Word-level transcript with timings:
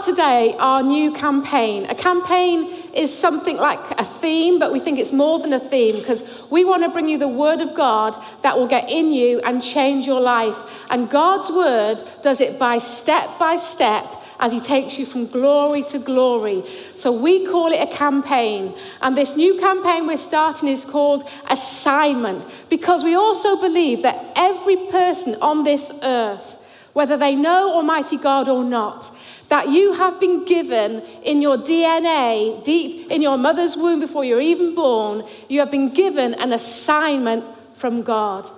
start 0.00 0.16
today 0.16 0.56
our 0.58 0.82
new 0.82 1.12
campaign. 1.12 1.84
A 1.86 1.94
campaign 1.94 2.64
is 2.94 3.16
something 3.16 3.56
like 3.56 3.78
a 3.98 4.04
theme, 4.04 4.58
but 4.58 4.72
we 4.72 4.78
think 4.78 4.98
it's 4.98 5.12
more 5.12 5.38
than 5.40 5.52
a 5.52 5.60
theme 5.60 5.96
because 5.98 6.22
we 6.50 6.64
want 6.64 6.82
to 6.82 6.88
bring 6.88 7.08
you 7.08 7.18
the 7.18 7.28
Word 7.28 7.60
of 7.60 7.74
God 7.74 8.16
that 8.42 8.56
will 8.56 8.66
get 8.66 8.88
in 8.88 9.12
you 9.12 9.40
and 9.40 9.62
change 9.62 10.06
your 10.06 10.20
life. 10.20 10.56
And 10.90 11.10
God's 11.10 11.50
Word 11.50 12.02
does 12.22 12.40
it 12.40 12.58
by 12.58 12.78
step 12.78 13.38
by 13.38 13.56
step 13.56 14.06
as 14.38 14.52
He 14.52 14.60
takes 14.60 14.98
you 14.98 15.06
from 15.06 15.26
glory 15.26 15.82
to 15.84 15.98
glory. 15.98 16.62
So 16.94 17.12
we 17.12 17.46
call 17.46 17.72
it 17.72 17.80
a 17.80 17.94
campaign. 17.94 18.72
And 19.02 19.16
this 19.16 19.36
new 19.36 19.58
campaign 19.58 20.06
we're 20.06 20.18
starting 20.18 20.68
is 20.68 20.84
called 20.84 21.28
Assignment 21.48 22.44
because 22.68 23.04
we 23.04 23.14
also 23.14 23.60
believe 23.60 24.02
that 24.02 24.32
every 24.36 24.76
person 24.86 25.36
on 25.42 25.64
this 25.64 25.92
earth, 26.02 26.56
whether 26.92 27.16
they 27.16 27.34
know 27.36 27.72
Almighty 27.74 28.16
God 28.16 28.48
or 28.48 28.64
not, 28.64 29.10
that 29.50 29.68
you 29.68 29.92
have 29.94 30.18
been 30.18 30.44
given 30.44 31.02
in 31.24 31.42
your 31.42 31.58
DNA, 31.58 32.64
deep 32.64 33.10
in 33.10 33.20
your 33.20 33.36
mother's 33.36 33.76
womb 33.76 34.00
before 34.00 34.24
you're 34.24 34.40
even 34.40 34.74
born, 34.74 35.24
you 35.48 35.58
have 35.58 35.70
been 35.70 35.92
given 35.92 36.34
an 36.34 36.52
assignment 36.52 37.44
from 37.74 38.02
God. 38.02 38.48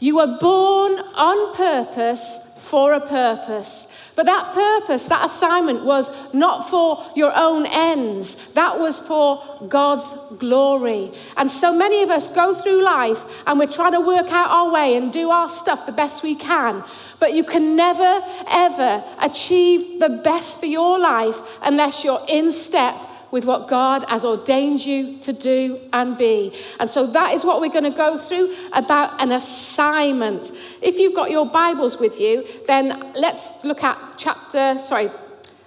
You 0.00 0.16
were 0.16 0.38
born 0.38 0.98
on 0.98 1.54
purpose 1.54 2.38
for 2.58 2.92
a 2.92 3.00
purpose. 3.00 3.91
But 4.14 4.26
that 4.26 4.52
purpose, 4.52 5.04
that 5.04 5.24
assignment 5.24 5.84
was 5.84 6.10
not 6.34 6.68
for 6.68 7.04
your 7.16 7.32
own 7.34 7.66
ends. 7.66 8.34
That 8.52 8.78
was 8.78 9.00
for 9.00 9.66
God's 9.68 10.14
glory. 10.38 11.12
And 11.36 11.50
so 11.50 11.72
many 11.72 12.02
of 12.02 12.10
us 12.10 12.28
go 12.28 12.54
through 12.54 12.82
life 12.82 13.22
and 13.46 13.58
we're 13.58 13.66
trying 13.66 13.92
to 13.92 14.00
work 14.00 14.30
out 14.30 14.50
our 14.50 14.70
way 14.70 14.96
and 14.96 15.12
do 15.12 15.30
our 15.30 15.48
stuff 15.48 15.86
the 15.86 15.92
best 15.92 16.22
we 16.22 16.34
can. 16.34 16.84
But 17.20 17.32
you 17.32 17.44
can 17.44 17.74
never, 17.74 18.20
ever 18.48 19.02
achieve 19.20 19.98
the 20.00 20.10
best 20.10 20.60
for 20.60 20.66
your 20.66 20.98
life 20.98 21.38
unless 21.62 22.04
you're 22.04 22.24
in 22.28 22.52
step 22.52 22.94
with 23.32 23.46
what 23.46 23.66
God 23.66 24.04
has 24.08 24.24
ordained 24.24 24.84
you 24.84 25.18
to 25.20 25.32
do 25.32 25.80
and 25.92 26.16
be. 26.16 26.52
And 26.78 26.88
so 26.88 27.06
that 27.08 27.32
is 27.32 27.44
what 27.44 27.62
we're 27.62 27.72
going 27.72 27.90
to 27.90 27.90
go 27.90 28.18
through 28.18 28.54
about 28.74 29.20
an 29.20 29.32
assignment. 29.32 30.52
If 30.82 30.98
you've 30.98 31.14
got 31.14 31.30
your 31.30 31.46
Bibles 31.46 31.98
with 31.98 32.20
you, 32.20 32.46
then 32.66 33.12
let's 33.14 33.64
look 33.64 33.82
at 33.82 33.98
chapter, 34.18 34.78
sorry, 34.78 35.10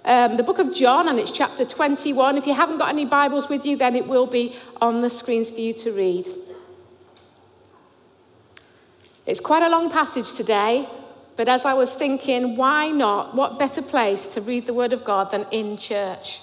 um, 0.04 0.36
the 0.36 0.44
book 0.44 0.60
of 0.60 0.72
John, 0.72 1.08
and 1.08 1.18
it's 1.18 1.32
chapter 1.32 1.64
21. 1.64 2.38
If 2.38 2.46
you 2.46 2.54
haven't 2.54 2.78
got 2.78 2.88
any 2.88 3.04
Bibles 3.04 3.48
with 3.48 3.66
you, 3.66 3.76
then 3.76 3.96
it 3.96 4.06
will 4.06 4.28
be 4.28 4.54
on 4.80 5.00
the 5.00 5.10
screens 5.10 5.50
for 5.50 5.58
you 5.58 5.74
to 5.74 5.90
read. 5.90 6.28
It's 9.26 9.40
quite 9.40 9.64
a 9.64 9.68
long 9.68 9.90
passage 9.90 10.32
today, 10.34 10.88
but 11.34 11.48
as 11.48 11.64
I 11.64 11.74
was 11.74 11.92
thinking, 11.92 12.56
why 12.56 12.90
not? 12.90 13.34
What 13.34 13.58
better 13.58 13.82
place 13.82 14.28
to 14.28 14.40
read 14.40 14.68
the 14.68 14.74
Word 14.74 14.92
of 14.92 15.04
God 15.04 15.32
than 15.32 15.46
in 15.50 15.76
church? 15.76 16.42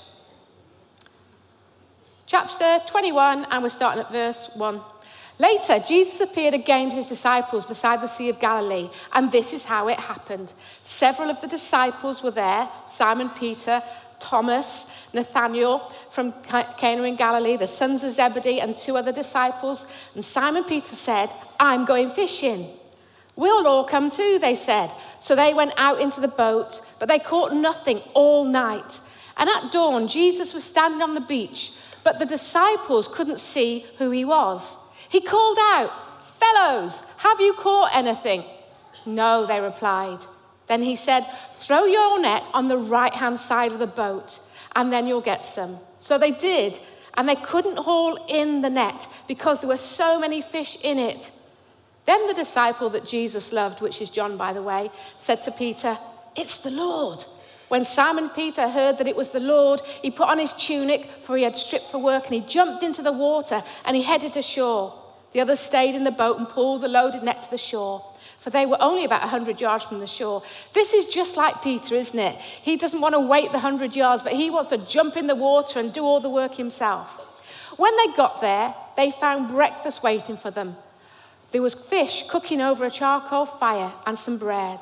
Chapter 2.36 2.80
21, 2.88 3.46
and 3.52 3.62
we're 3.62 3.70
starting 3.70 4.02
at 4.02 4.12
verse 4.12 4.50
1. 4.56 4.82
Later, 5.38 5.78
Jesus 5.88 6.20
appeared 6.20 6.56
again 6.56 6.90
to 6.90 6.96
his 6.96 7.06
disciples 7.06 7.64
beside 7.64 8.02
the 8.02 8.08
Sea 8.08 8.30
of 8.30 8.40
Galilee, 8.40 8.90
and 9.14 9.32
this 9.32 9.54
is 9.54 9.64
how 9.64 9.88
it 9.88 10.00
happened. 10.00 10.52
Several 10.82 11.30
of 11.30 11.40
the 11.42 11.48
disciples 11.48 12.24
were 12.24 12.32
there 12.32 12.68
Simon 12.88 13.30
Peter, 13.30 13.84
Thomas, 14.20 14.92
Nathanael 15.14 15.94
from 16.10 16.34
Cana 16.42 17.04
in 17.04 17.18
Galilee, 17.18 17.56
the 17.56 17.68
sons 17.68 18.04
of 18.04 18.12
Zebedee, 18.14 18.62
and 18.62 18.76
two 18.76 18.98
other 18.98 19.12
disciples. 19.12 19.86
And 20.16 20.26
Simon 20.26 20.64
Peter 20.64 20.96
said, 20.96 21.30
I'm 21.60 21.86
going 21.86 22.10
fishing. 22.10 22.68
We'll 23.36 23.68
all 23.68 23.84
come 23.84 24.10
too, 24.10 24.40
they 24.42 24.56
said. 24.56 24.92
So 25.20 25.36
they 25.36 25.54
went 25.54 25.74
out 25.78 26.02
into 26.02 26.20
the 26.20 26.30
boat, 26.30 26.82
but 26.98 27.10
they 27.10 27.20
caught 27.20 27.54
nothing 27.54 28.02
all 28.16 28.44
night. 28.44 29.00
And 29.38 29.48
at 29.50 29.72
dawn, 29.72 30.08
Jesus 30.08 30.54
was 30.56 30.64
standing 30.64 31.04
on 31.04 31.14
the 31.14 31.22
beach, 31.22 31.74
but 32.04 32.20
the 32.20 32.26
disciples 32.26 33.08
couldn't 33.08 33.40
see 33.40 33.86
who 33.98 34.12
he 34.12 34.26
was. 34.26 34.78
He 35.10 35.22
called 35.22 35.58
out, 35.60 35.92
Fellows, 36.26 37.04
have 37.18 37.40
you 37.40 37.54
caught 37.54 37.96
anything? 37.96 38.44
No, 39.06 39.46
they 39.46 39.60
replied. 39.60 40.20
Then 40.68 40.84
he 40.84 40.96
said, 40.96 41.26
Throw 41.54 41.86
your 41.86 42.20
net 42.20 42.44
on 42.54 42.68
the 42.68 42.78
right 42.78 43.14
hand 43.14 43.40
side 43.40 43.72
of 43.72 43.80
the 43.80 43.88
boat, 43.88 44.40
and 44.76 44.92
then 44.92 45.08
you'll 45.08 45.22
get 45.22 45.46
some. 45.46 45.78
So 46.00 46.18
they 46.18 46.32
did, 46.32 46.80
and 47.14 47.30
they 47.30 47.36
couldn't 47.36 47.80
haul 47.80 48.18
in 48.28 48.62
the 48.62 48.70
net 48.70 49.08
because 49.28 49.62
there 49.62 49.70
were 49.70 49.78
so 49.78 50.20
many 50.20 50.42
fish 50.42 50.78
in 50.84 50.98
it. 50.98 51.32
Then 52.06 52.28
the 52.28 52.34
disciple 52.34 52.90
that 52.92 53.06
Jesus 53.06 53.54
loved, 53.54 53.82
which 53.82 54.02
is 54.02 54.10
John, 54.10 54.36
by 54.36 54.52
the 54.52 54.62
way, 54.62 54.92
said 55.16 55.44
to 55.44 55.52
Peter, 55.52 55.98
It's 56.36 56.58
the 56.58 56.72
Lord. 56.72 57.24
When 57.74 57.86
Simon 57.86 58.30
Peter 58.30 58.70
heard 58.70 59.00
that 59.00 59.08
it 59.08 59.16
was 59.16 59.32
the 59.32 59.40
Lord, 59.40 59.82
he 60.04 60.12
put 60.12 60.30
on 60.30 60.38
his 60.38 60.54
tunic, 60.54 61.10
for 61.24 61.36
he 61.36 61.42
had 61.42 61.58
stripped 61.58 61.90
for 61.90 61.98
work, 61.98 62.26
and 62.26 62.36
he 62.36 62.48
jumped 62.48 62.84
into 62.84 63.02
the 63.02 63.12
water 63.12 63.64
and 63.84 63.98
he 63.98 64.04
headed 64.04 64.38
ashore. 64.38 64.94
The 65.32 65.40
others 65.40 65.60
stayed 65.60 65.96
in 65.96 66.04
the 66.04 66.12
boat 66.12 66.38
and 66.38 66.48
pulled 66.48 66.82
the 66.82 66.88
loaded 66.88 67.24
net 67.24 67.42
to 67.42 67.50
the 67.50 67.58
shore, 67.58 68.06
for 68.38 68.52
they 68.52 68.68
were 68.68 68.78
only 68.80 69.06
about 69.06 69.22
100 69.22 69.60
yards 69.60 69.86
from 69.86 70.02
the 70.02 70.06
shore. 70.06 70.44
This 70.74 70.94
is 70.94 71.08
just 71.08 71.36
like 71.36 71.64
Peter, 71.64 71.96
isn't 71.96 72.20
it? 72.20 72.36
He 72.36 72.78
doesn't 72.78 73.02
want 73.02 73.16
to 73.16 73.20
wait 73.20 73.48
the 73.48 73.54
100 73.54 73.96
yards, 73.96 74.22
but 74.22 74.34
he 74.34 74.52
wants 74.52 74.70
to 74.70 74.78
jump 74.78 75.18
in 75.18 75.26
the 75.26 75.34
water 75.34 75.80
and 75.80 75.92
do 75.92 76.04
all 76.04 76.20
the 76.20 76.30
work 76.30 76.54
himself. 76.54 77.22
When 77.78 77.98
they 77.98 78.16
got 78.16 78.40
there, 78.40 78.76
they 78.96 79.10
found 79.10 79.48
breakfast 79.48 80.04
waiting 80.04 80.38
for 80.38 80.52
them 80.52 80.78
there 81.52 81.64
was 81.64 81.74
fish 81.74 82.26
cooking 82.30 82.62
over 82.62 82.86
a 82.86 82.92
charcoal 82.92 83.48
fire 83.48 83.92
and 84.06 84.18
some 84.18 84.38
bread. 84.38 84.80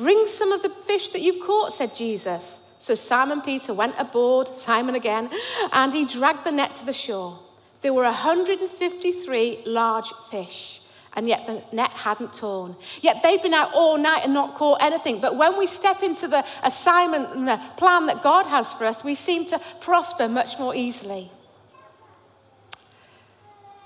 Bring 0.00 0.26
some 0.26 0.50
of 0.50 0.62
the 0.62 0.70
fish 0.70 1.10
that 1.10 1.20
you've 1.20 1.46
caught, 1.46 1.74
said 1.74 1.94
Jesus. 1.94 2.74
So 2.78 2.94
Simon 2.94 3.42
Peter 3.42 3.74
went 3.74 3.96
aboard, 3.98 4.48
Simon 4.48 4.94
again, 4.94 5.28
and 5.74 5.92
he 5.92 6.06
dragged 6.06 6.44
the 6.44 6.52
net 6.52 6.74
to 6.76 6.86
the 6.86 6.94
shore. 6.94 7.38
There 7.82 7.92
were 7.92 8.04
153 8.04 9.58
large 9.66 10.10
fish, 10.30 10.80
and 11.12 11.26
yet 11.26 11.46
the 11.46 11.62
net 11.76 11.90
hadn't 11.90 12.32
torn. 12.32 12.76
Yet 13.02 13.22
they'd 13.22 13.42
been 13.42 13.52
out 13.52 13.74
all 13.74 13.98
night 13.98 14.24
and 14.24 14.32
not 14.32 14.54
caught 14.54 14.82
anything. 14.82 15.20
But 15.20 15.36
when 15.36 15.58
we 15.58 15.66
step 15.66 16.02
into 16.02 16.28
the 16.28 16.46
assignment 16.62 17.34
and 17.34 17.46
the 17.46 17.60
plan 17.76 18.06
that 18.06 18.22
God 18.22 18.46
has 18.46 18.72
for 18.72 18.86
us, 18.86 19.04
we 19.04 19.14
seem 19.14 19.44
to 19.48 19.60
prosper 19.82 20.28
much 20.28 20.58
more 20.58 20.74
easily. 20.74 21.30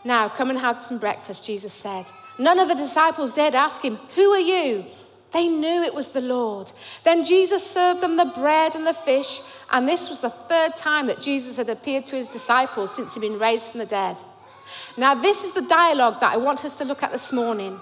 Now, 0.04 0.28
come 0.28 0.50
and 0.50 0.60
have 0.60 0.80
some 0.80 0.98
breakfast, 0.98 1.44
Jesus 1.44 1.72
said. 1.72 2.06
None 2.38 2.60
of 2.60 2.68
the 2.68 2.76
disciples 2.76 3.32
dared 3.32 3.56
ask 3.56 3.82
him, 3.82 3.96
Who 4.14 4.30
are 4.30 4.38
you? 4.38 4.84
They 5.34 5.48
knew 5.48 5.82
it 5.82 5.94
was 5.94 6.08
the 6.08 6.20
Lord. 6.20 6.70
Then 7.02 7.24
Jesus 7.24 7.68
served 7.68 8.00
them 8.00 8.16
the 8.16 8.24
bread 8.24 8.76
and 8.76 8.86
the 8.86 8.94
fish, 8.94 9.40
and 9.68 9.86
this 9.86 10.08
was 10.08 10.20
the 10.20 10.30
third 10.30 10.76
time 10.76 11.08
that 11.08 11.20
Jesus 11.20 11.56
had 11.56 11.68
appeared 11.68 12.06
to 12.06 12.16
his 12.16 12.28
disciples 12.28 12.94
since 12.94 13.14
he'd 13.14 13.20
been 13.20 13.40
raised 13.40 13.64
from 13.64 13.80
the 13.80 13.86
dead. 13.86 14.16
Now, 14.96 15.16
this 15.16 15.42
is 15.42 15.52
the 15.52 15.66
dialogue 15.66 16.20
that 16.20 16.32
I 16.32 16.36
want 16.36 16.64
us 16.64 16.78
to 16.78 16.84
look 16.84 17.02
at 17.02 17.10
this 17.10 17.32
morning. 17.32 17.80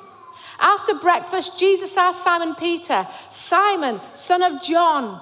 After 0.59 0.95
breakfast, 0.95 1.59
Jesus 1.59 1.95
asked 1.95 2.25
Simon 2.25 2.55
Peter, 2.55 3.07
Simon, 3.29 4.01
son 4.15 4.41
of 4.41 4.63
John, 4.63 5.21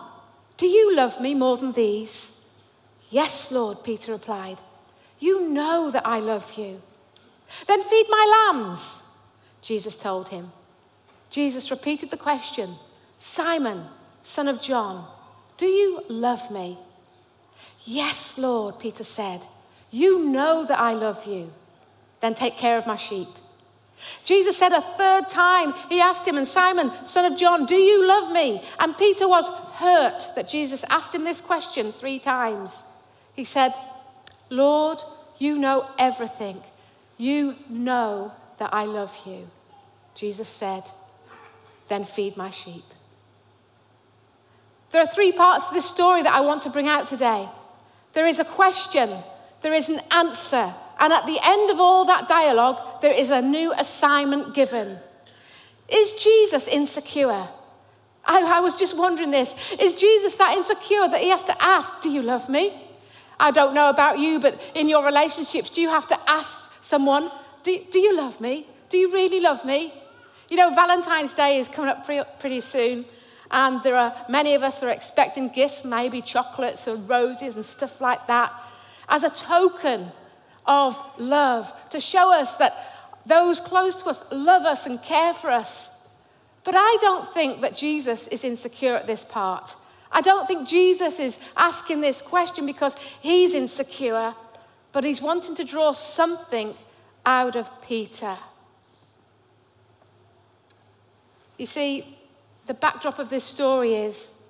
do 0.56 0.66
you 0.66 0.94
love 0.94 1.20
me 1.20 1.34
more 1.34 1.56
than 1.56 1.72
these? 1.72 2.46
Yes, 3.10 3.50
Lord, 3.50 3.82
Peter 3.82 4.12
replied. 4.12 4.58
You 5.18 5.48
know 5.48 5.90
that 5.90 6.06
I 6.06 6.20
love 6.20 6.52
you. 6.56 6.80
Then 7.66 7.82
feed 7.82 8.06
my 8.08 8.52
lambs, 8.52 9.02
Jesus 9.62 9.96
told 9.96 10.28
him. 10.28 10.52
Jesus 11.30 11.70
repeated 11.70 12.10
the 12.10 12.16
question 12.16 12.74
Simon, 13.16 13.84
son 14.22 14.48
of 14.48 14.60
John, 14.60 15.06
do 15.56 15.66
you 15.66 16.02
love 16.08 16.50
me? 16.50 16.78
Yes, 17.84 18.38
Lord, 18.38 18.78
Peter 18.78 19.04
said. 19.04 19.40
You 19.90 20.24
know 20.26 20.64
that 20.66 20.78
I 20.78 20.92
love 20.94 21.26
you. 21.26 21.52
Then 22.20 22.34
take 22.34 22.54
care 22.54 22.78
of 22.78 22.86
my 22.86 22.96
sheep. 22.96 23.28
Jesus 24.24 24.56
said 24.56 24.72
a 24.72 24.80
third 24.80 25.28
time, 25.28 25.74
he 25.88 26.00
asked 26.00 26.26
him, 26.26 26.38
and 26.38 26.48
Simon, 26.48 26.90
son 27.04 27.30
of 27.30 27.38
John, 27.38 27.66
do 27.66 27.74
you 27.74 28.06
love 28.06 28.32
me? 28.32 28.62
And 28.78 28.96
Peter 28.96 29.28
was 29.28 29.48
hurt 29.74 30.26
that 30.36 30.48
Jesus 30.48 30.84
asked 30.84 31.14
him 31.14 31.24
this 31.24 31.40
question 31.40 31.92
three 31.92 32.18
times. 32.18 32.82
He 33.34 33.44
said, 33.44 33.72
Lord, 34.48 35.02
you 35.38 35.58
know 35.58 35.86
everything. 35.98 36.62
You 37.18 37.56
know 37.68 38.32
that 38.58 38.72
I 38.72 38.86
love 38.86 39.18
you. 39.26 39.48
Jesus 40.14 40.48
said, 40.48 40.82
Then 41.90 42.04
feed 42.04 42.36
my 42.36 42.50
sheep. 42.50 42.84
There 44.92 45.02
are 45.02 45.06
three 45.06 45.32
parts 45.32 45.68
to 45.68 45.74
this 45.74 45.84
story 45.84 46.22
that 46.22 46.32
I 46.32 46.40
want 46.40 46.62
to 46.62 46.70
bring 46.70 46.86
out 46.86 47.06
today. 47.06 47.48
There 48.12 48.28
is 48.28 48.38
a 48.38 48.44
question, 48.44 49.10
there 49.62 49.74
is 49.74 49.88
an 49.88 50.00
answer, 50.12 50.72
and 51.00 51.12
at 51.12 51.26
the 51.26 51.38
end 51.42 51.70
of 51.70 51.80
all 51.80 52.04
that 52.04 52.28
dialogue, 52.28 53.02
there 53.02 53.12
is 53.12 53.30
a 53.30 53.42
new 53.42 53.72
assignment 53.76 54.54
given. 54.54 54.98
Is 55.88 56.12
Jesus 56.12 56.68
insecure? 56.68 57.48
I, 58.24 58.42
I, 58.42 58.60
was 58.60 58.76
just 58.76 58.96
wondering 58.96 59.32
this. 59.32 59.56
Is 59.80 59.94
Jesus 59.94 60.36
that 60.36 60.56
insecure 60.56 61.08
that 61.08 61.20
he 61.20 61.30
has 61.30 61.42
to 61.44 61.62
ask, 61.62 62.02
Do 62.02 62.10
you 62.10 62.22
love 62.22 62.48
me? 62.48 62.72
I 63.40 63.50
don't 63.50 63.74
know 63.74 63.90
about 63.90 64.20
you, 64.20 64.38
but 64.38 64.60
in 64.74 64.88
your 64.88 65.04
relationships, 65.04 65.70
do 65.70 65.80
you 65.80 65.88
have 65.88 66.06
to 66.08 66.18
ask 66.30 66.84
someone, 66.84 67.32
do, 67.64 67.76
do 67.90 67.98
you 67.98 68.16
love 68.16 68.40
me? 68.40 68.66
Do 68.90 68.98
you 68.98 69.12
really 69.12 69.40
love 69.40 69.64
me? 69.64 69.92
You 70.50 70.56
know, 70.56 70.74
Valentine's 70.74 71.32
Day 71.32 71.58
is 71.58 71.68
coming 71.68 71.90
up 71.90 72.04
pretty, 72.04 72.60
soon. 72.60 73.04
And 73.52 73.82
there 73.84 73.96
are 73.96 74.14
many 74.28 74.54
of 74.54 74.62
us 74.64 74.80
that 74.80 74.86
are 74.86 74.90
expecting 74.90 75.48
gifts, 75.48 75.84
maybe 75.84 76.20
chocolates 76.20 76.88
or 76.88 76.96
roses 76.96 77.54
and 77.54 77.64
stuff 77.64 78.00
like 78.00 78.26
that, 78.26 78.52
as 79.08 79.22
a 79.22 79.30
token 79.30 80.10
of 80.66 81.00
love 81.18 81.72
to 81.90 82.00
show 82.00 82.32
us 82.32 82.56
that 82.56 82.72
those 83.26 83.60
close 83.60 83.96
to 84.02 84.08
us 84.08 84.24
love 84.32 84.64
us 84.64 84.86
and 84.86 85.00
care 85.02 85.34
for 85.34 85.50
us. 85.50 86.04
But 86.64 86.74
I 86.76 86.98
don't 87.00 87.32
think 87.32 87.60
that 87.60 87.76
Jesus 87.76 88.28
is 88.28 88.44
insecure 88.44 88.94
at 88.94 89.06
this 89.06 89.24
part. 89.24 89.74
I 90.12 90.20
don't 90.20 90.48
think 90.48 90.68
Jesus 90.68 91.20
is 91.20 91.38
asking 91.56 92.00
this 92.00 92.20
question 92.20 92.66
because 92.66 92.96
he's 93.20 93.54
insecure, 93.54 94.34
but 94.90 95.04
he's 95.04 95.22
wanting 95.22 95.54
to 95.56 95.64
draw 95.64 95.92
something 95.92 96.74
out 97.24 97.54
of 97.54 97.70
Peter. 97.82 98.36
You 101.60 101.66
see, 101.66 102.16
the 102.68 102.72
backdrop 102.72 103.18
of 103.18 103.28
this 103.28 103.44
story 103.44 103.94
is 103.94 104.40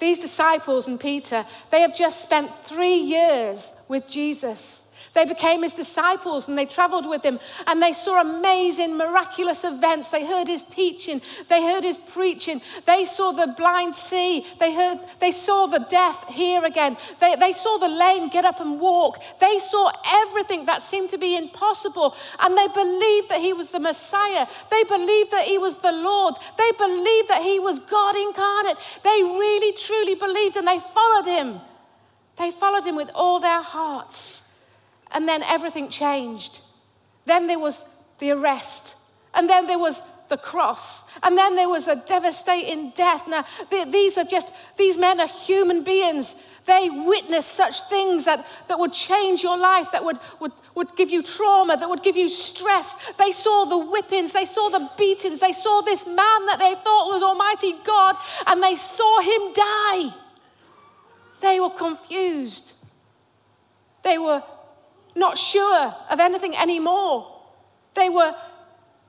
these 0.00 0.18
disciples 0.18 0.88
and 0.88 0.98
Peter, 0.98 1.46
they 1.70 1.82
have 1.82 1.96
just 1.96 2.22
spent 2.22 2.50
three 2.64 2.96
years 2.96 3.70
with 3.86 4.08
Jesus. 4.08 4.89
They 5.12 5.24
became 5.24 5.64
his 5.64 5.72
disciples 5.72 6.46
and 6.46 6.56
they 6.56 6.66
traveled 6.66 7.08
with 7.08 7.24
him 7.24 7.40
and 7.66 7.82
they 7.82 7.92
saw 7.92 8.20
amazing, 8.20 8.96
miraculous 8.96 9.64
events. 9.64 10.10
They 10.10 10.24
heard 10.24 10.46
his 10.46 10.62
teaching, 10.62 11.20
they 11.48 11.62
heard 11.62 11.82
his 11.82 11.98
preaching, 11.98 12.62
they 12.86 13.04
saw 13.04 13.32
the 13.32 13.48
blind 13.56 13.94
see, 13.94 14.46
they, 14.60 14.72
heard, 14.72 15.00
they 15.18 15.32
saw 15.32 15.66
the 15.66 15.80
deaf 15.80 16.28
hear 16.28 16.64
again, 16.64 16.96
they, 17.18 17.34
they 17.34 17.52
saw 17.52 17.78
the 17.78 17.88
lame 17.88 18.28
get 18.28 18.44
up 18.44 18.60
and 18.60 18.78
walk. 18.78 19.20
They 19.40 19.58
saw 19.58 19.90
everything 20.22 20.66
that 20.66 20.80
seemed 20.80 21.10
to 21.10 21.18
be 21.18 21.36
impossible 21.36 22.14
and 22.38 22.56
they 22.56 22.68
believed 22.68 23.30
that 23.30 23.40
he 23.40 23.52
was 23.52 23.70
the 23.70 23.80
Messiah. 23.80 24.46
They 24.70 24.84
believed 24.84 25.32
that 25.32 25.44
he 25.44 25.58
was 25.58 25.78
the 25.78 25.92
Lord. 25.92 26.36
They 26.56 26.70
believed 26.78 27.28
that 27.28 27.42
he 27.42 27.58
was 27.58 27.80
God 27.80 28.14
incarnate. 28.14 28.76
They 29.02 29.22
really, 29.22 29.76
truly 29.76 30.14
believed 30.14 30.56
and 30.56 30.68
they 30.68 30.78
followed 30.78 31.26
him. 31.26 31.60
They 32.38 32.52
followed 32.52 32.84
him 32.84 32.94
with 32.94 33.10
all 33.12 33.40
their 33.40 33.60
hearts. 33.60 34.49
And 35.12 35.28
then 35.28 35.42
everything 35.44 35.88
changed. 35.88 36.60
Then 37.26 37.46
there 37.46 37.58
was 37.58 37.82
the 38.18 38.30
arrest. 38.32 38.96
And 39.34 39.48
then 39.48 39.66
there 39.66 39.78
was 39.78 40.00
the 40.28 40.36
cross. 40.36 41.04
And 41.22 41.36
then 41.36 41.56
there 41.56 41.68
was 41.68 41.88
a 41.88 41.96
devastating 41.96 42.90
death. 42.90 43.28
Now, 43.28 43.44
these 43.70 44.16
are 44.16 44.24
just, 44.24 44.52
these 44.76 44.96
men 44.96 45.20
are 45.20 45.28
human 45.28 45.84
beings. 45.84 46.34
They 46.66 46.88
witnessed 46.88 47.52
such 47.52 47.82
things 47.88 48.24
that, 48.26 48.46
that 48.68 48.78
would 48.78 48.92
change 48.92 49.42
your 49.42 49.58
life, 49.58 49.90
that 49.92 50.04
would, 50.04 50.18
would, 50.38 50.52
would 50.74 50.94
give 50.94 51.10
you 51.10 51.22
trauma, 51.22 51.76
that 51.76 51.88
would 51.88 52.02
give 52.02 52.16
you 52.16 52.28
stress. 52.28 52.96
They 53.18 53.32
saw 53.32 53.64
the 53.64 53.78
whippings, 53.78 54.32
they 54.32 54.44
saw 54.44 54.68
the 54.68 54.88
beatings, 54.96 55.40
they 55.40 55.52
saw 55.52 55.80
this 55.80 56.06
man 56.06 56.16
that 56.16 56.58
they 56.58 56.74
thought 56.74 57.12
was 57.12 57.22
Almighty 57.22 57.74
God, 57.84 58.16
and 58.46 58.62
they 58.62 58.76
saw 58.76 59.20
him 59.20 59.52
die. 59.52 60.14
They 61.40 61.58
were 61.58 61.70
confused. 61.70 62.74
They 64.02 64.18
were 64.18 64.42
not 65.20 65.38
sure 65.38 65.94
of 66.10 66.18
anything 66.18 66.56
anymore. 66.56 67.30
They 67.94 68.08
were 68.08 68.34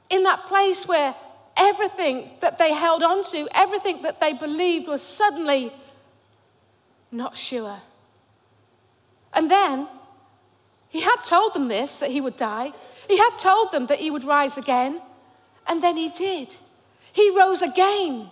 in 0.09 0.23
that 0.23 0.45
place 0.45 0.87
where 0.87 1.15
everything 1.57 2.29
that 2.41 2.57
they 2.57 2.73
held 2.73 3.01
on 3.01 3.23
to, 3.31 3.47
everything 3.53 4.03
that 4.03 4.19
they 4.19 4.33
believed 4.33 4.87
was 4.87 5.01
suddenly 5.01 5.71
not 7.11 7.35
sure. 7.35 7.79
And 9.33 9.49
then 9.49 9.87
he 10.89 11.01
had 11.01 11.17
told 11.25 11.53
them 11.53 11.69
this 11.69 11.97
that 11.97 12.11
he 12.11 12.19
would 12.19 12.35
die. 12.35 12.73
He 13.07 13.17
had 13.17 13.37
told 13.39 13.71
them 13.71 13.85
that 13.87 13.99
he 13.99 14.11
would 14.11 14.25
rise 14.25 14.57
again. 14.57 15.01
And 15.67 15.81
then 15.81 15.95
he 15.95 16.09
did. 16.09 16.49
He 17.13 17.35
rose 17.37 17.61
again. 17.61 18.29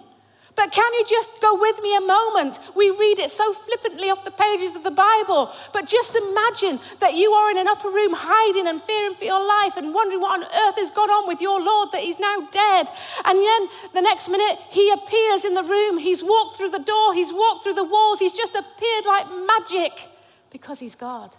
But 0.59 0.73
can 0.73 0.93
you 0.95 1.05
just 1.07 1.39
go 1.39 1.57
with 1.57 1.81
me 1.81 1.95
a 1.95 2.01
moment? 2.01 2.59
We 2.75 2.89
read 2.89 3.17
it 3.17 3.31
so 3.31 3.53
flippantly 3.53 4.09
off 4.09 4.25
the 4.25 4.31
pages 4.31 4.75
of 4.75 4.83
the 4.83 4.91
Bible. 4.91 5.53
But 5.71 5.85
just 5.85 6.13
imagine 6.17 6.81
that 6.99 7.13
you 7.13 7.31
are 7.31 7.49
in 7.49 7.57
an 7.57 7.69
upper 7.69 7.87
room 7.87 8.11
hiding 8.13 8.67
and 8.67 8.81
fearing 8.81 9.13
for 9.13 9.23
your 9.23 9.39
life 9.39 9.77
and 9.77 9.93
wondering 9.93 10.19
what 10.19 10.37
on 10.37 10.43
earth 10.43 10.75
has 10.75 10.91
gone 10.91 11.09
on 11.09 11.29
with 11.29 11.39
your 11.39 11.61
Lord 11.61 11.93
that 11.93 12.01
he's 12.01 12.19
now 12.19 12.41
dead. 12.51 12.89
And 13.23 13.39
then 13.39 13.69
the 13.93 14.01
next 14.01 14.27
minute, 14.27 14.59
he 14.69 14.91
appears 14.91 15.45
in 15.45 15.53
the 15.53 15.63
room. 15.63 15.97
He's 15.97 16.21
walked 16.21 16.57
through 16.57 16.71
the 16.71 16.83
door, 16.83 17.13
he's 17.13 17.31
walked 17.31 17.63
through 17.63 17.75
the 17.75 17.85
walls, 17.85 18.19
he's 18.19 18.33
just 18.33 18.53
appeared 18.53 19.05
like 19.05 19.27
magic 19.47 19.93
because 20.51 20.77
he's 20.77 20.95
God. 20.95 21.37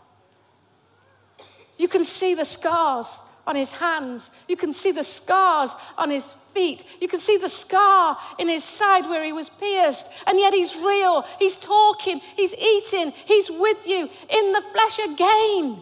You 1.77 1.89
can 1.89 2.05
see 2.05 2.33
the 2.33 2.47
scars 2.47 3.21
on 3.47 3.55
his 3.55 3.71
hands, 3.73 4.31
you 4.49 4.57
can 4.57 4.73
see 4.73 4.93
the 4.93 5.05
scars 5.05 5.75
on 5.99 6.09
his 6.09 6.35
feet. 6.55 6.85
You 7.01 7.09
can 7.09 7.19
see 7.19 7.37
the 7.37 7.49
scar 7.49 8.19
in 8.39 8.49
his 8.49 8.65
side 8.65 9.07
where 9.07 9.25
he 9.25 9.33
was 9.33 9.49
pierced. 9.49 10.07
And 10.27 10.39
yet 10.39 10.53
he's 10.55 10.77
real. 10.77 11.25
He's 11.39 11.57
talking. 11.57 12.21
He's 12.37 12.55
eating. 12.55 13.13
He's 13.27 13.51
with 13.51 13.87
you 13.87 14.09
in 14.29 14.53
the 14.53 14.63
flesh 14.73 14.99
again. 14.99 15.79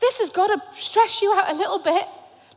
This 0.00 0.18
has 0.18 0.30
got 0.30 0.48
to 0.48 0.76
stress 0.76 1.20
you 1.20 1.32
out 1.34 1.50
a 1.50 1.54
little 1.54 1.78
bit. 1.78 2.04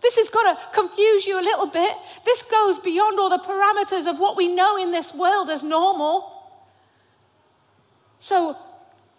This 0.01 0.17
has 0.17 0.29
got 0.29 0.43
to 0.53 0.79
confuse 0.79 1.25
you 1.25 1.39
a 1.39 1.41
little 1.41 1.67
bit. 1.67 1.91
This 2.25 2.43
goes 2.43 2.77
beyond 2.79 3.19
all 3.19 3.29
the 3.29 3.37
parameters 3.37 4.09
of 4.09 4.19
what 4.19 4.35
we 4.35 4.47
know 4.47 4.77
in 4.77 4.91
this 4.91 5.13
world 5.13 5.49
as 5.49 5.63
normal. 5.63 6.29
So, 8.19 8.57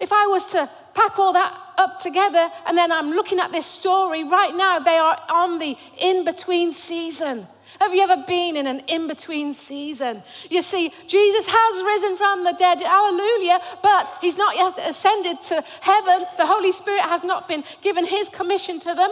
if 0.00 0.12
I 0.12 0.26
was 0.26 0.44
to 0.52 0.68
pack 0.94 1.18
all 1.18 1.32
that 1.34 1.63
up 1.78 2.00
together, 2.00 2.48
and 2.66 2.76
then 2.76 2.92
I'm 2.92 3.10
looking 3.10 3.40
at 3.40 3.52
this 3.52 3.66
story 3.66 4.24
right 4.24 4.54
now. 4.54 4.78
They 4.78 4.98
are 4.98 5.18
on 5.28 5.58
the 5.58 5.76
in 5.98 6.24
between 6.24 6.72
season. 6.72 7.46
Have 7.80 7.92
you 7.92 8.02
ever 8.02 8.22
been 8.26 8.56
in 8.56 8.66
an 8.66 8.80
in 8.86 9.08
between 9.08 9.52
season? 9.52 10.22
You 10.48 10.62
see, 10.62 10.92
Jesus 11.08 11.46
has 11.48 11.84
risen 11.84 12.16
from 12.16 12.44
the 12.44 12.52
dead, 12.52 12.80
hallelujah, 12.80 13.58
but 13.82 14.18
he's 14.20 14.36
not 14.36 14.56
yet 14.56 14.78
ascended 14.88 15.42
to 15.44 15.62
heaven. 15.80 16.26
The 16.36 16.46
Holy 16.46 16.72
Spirit 16.72 17.02
has 17.02 17.24
not 17.24 17.48
been 17.48 17.64
given 17.82 18.06
his 18.06 18.28
commission 18.28 18.78
to 18.80 18.94
them. 18.94 19.10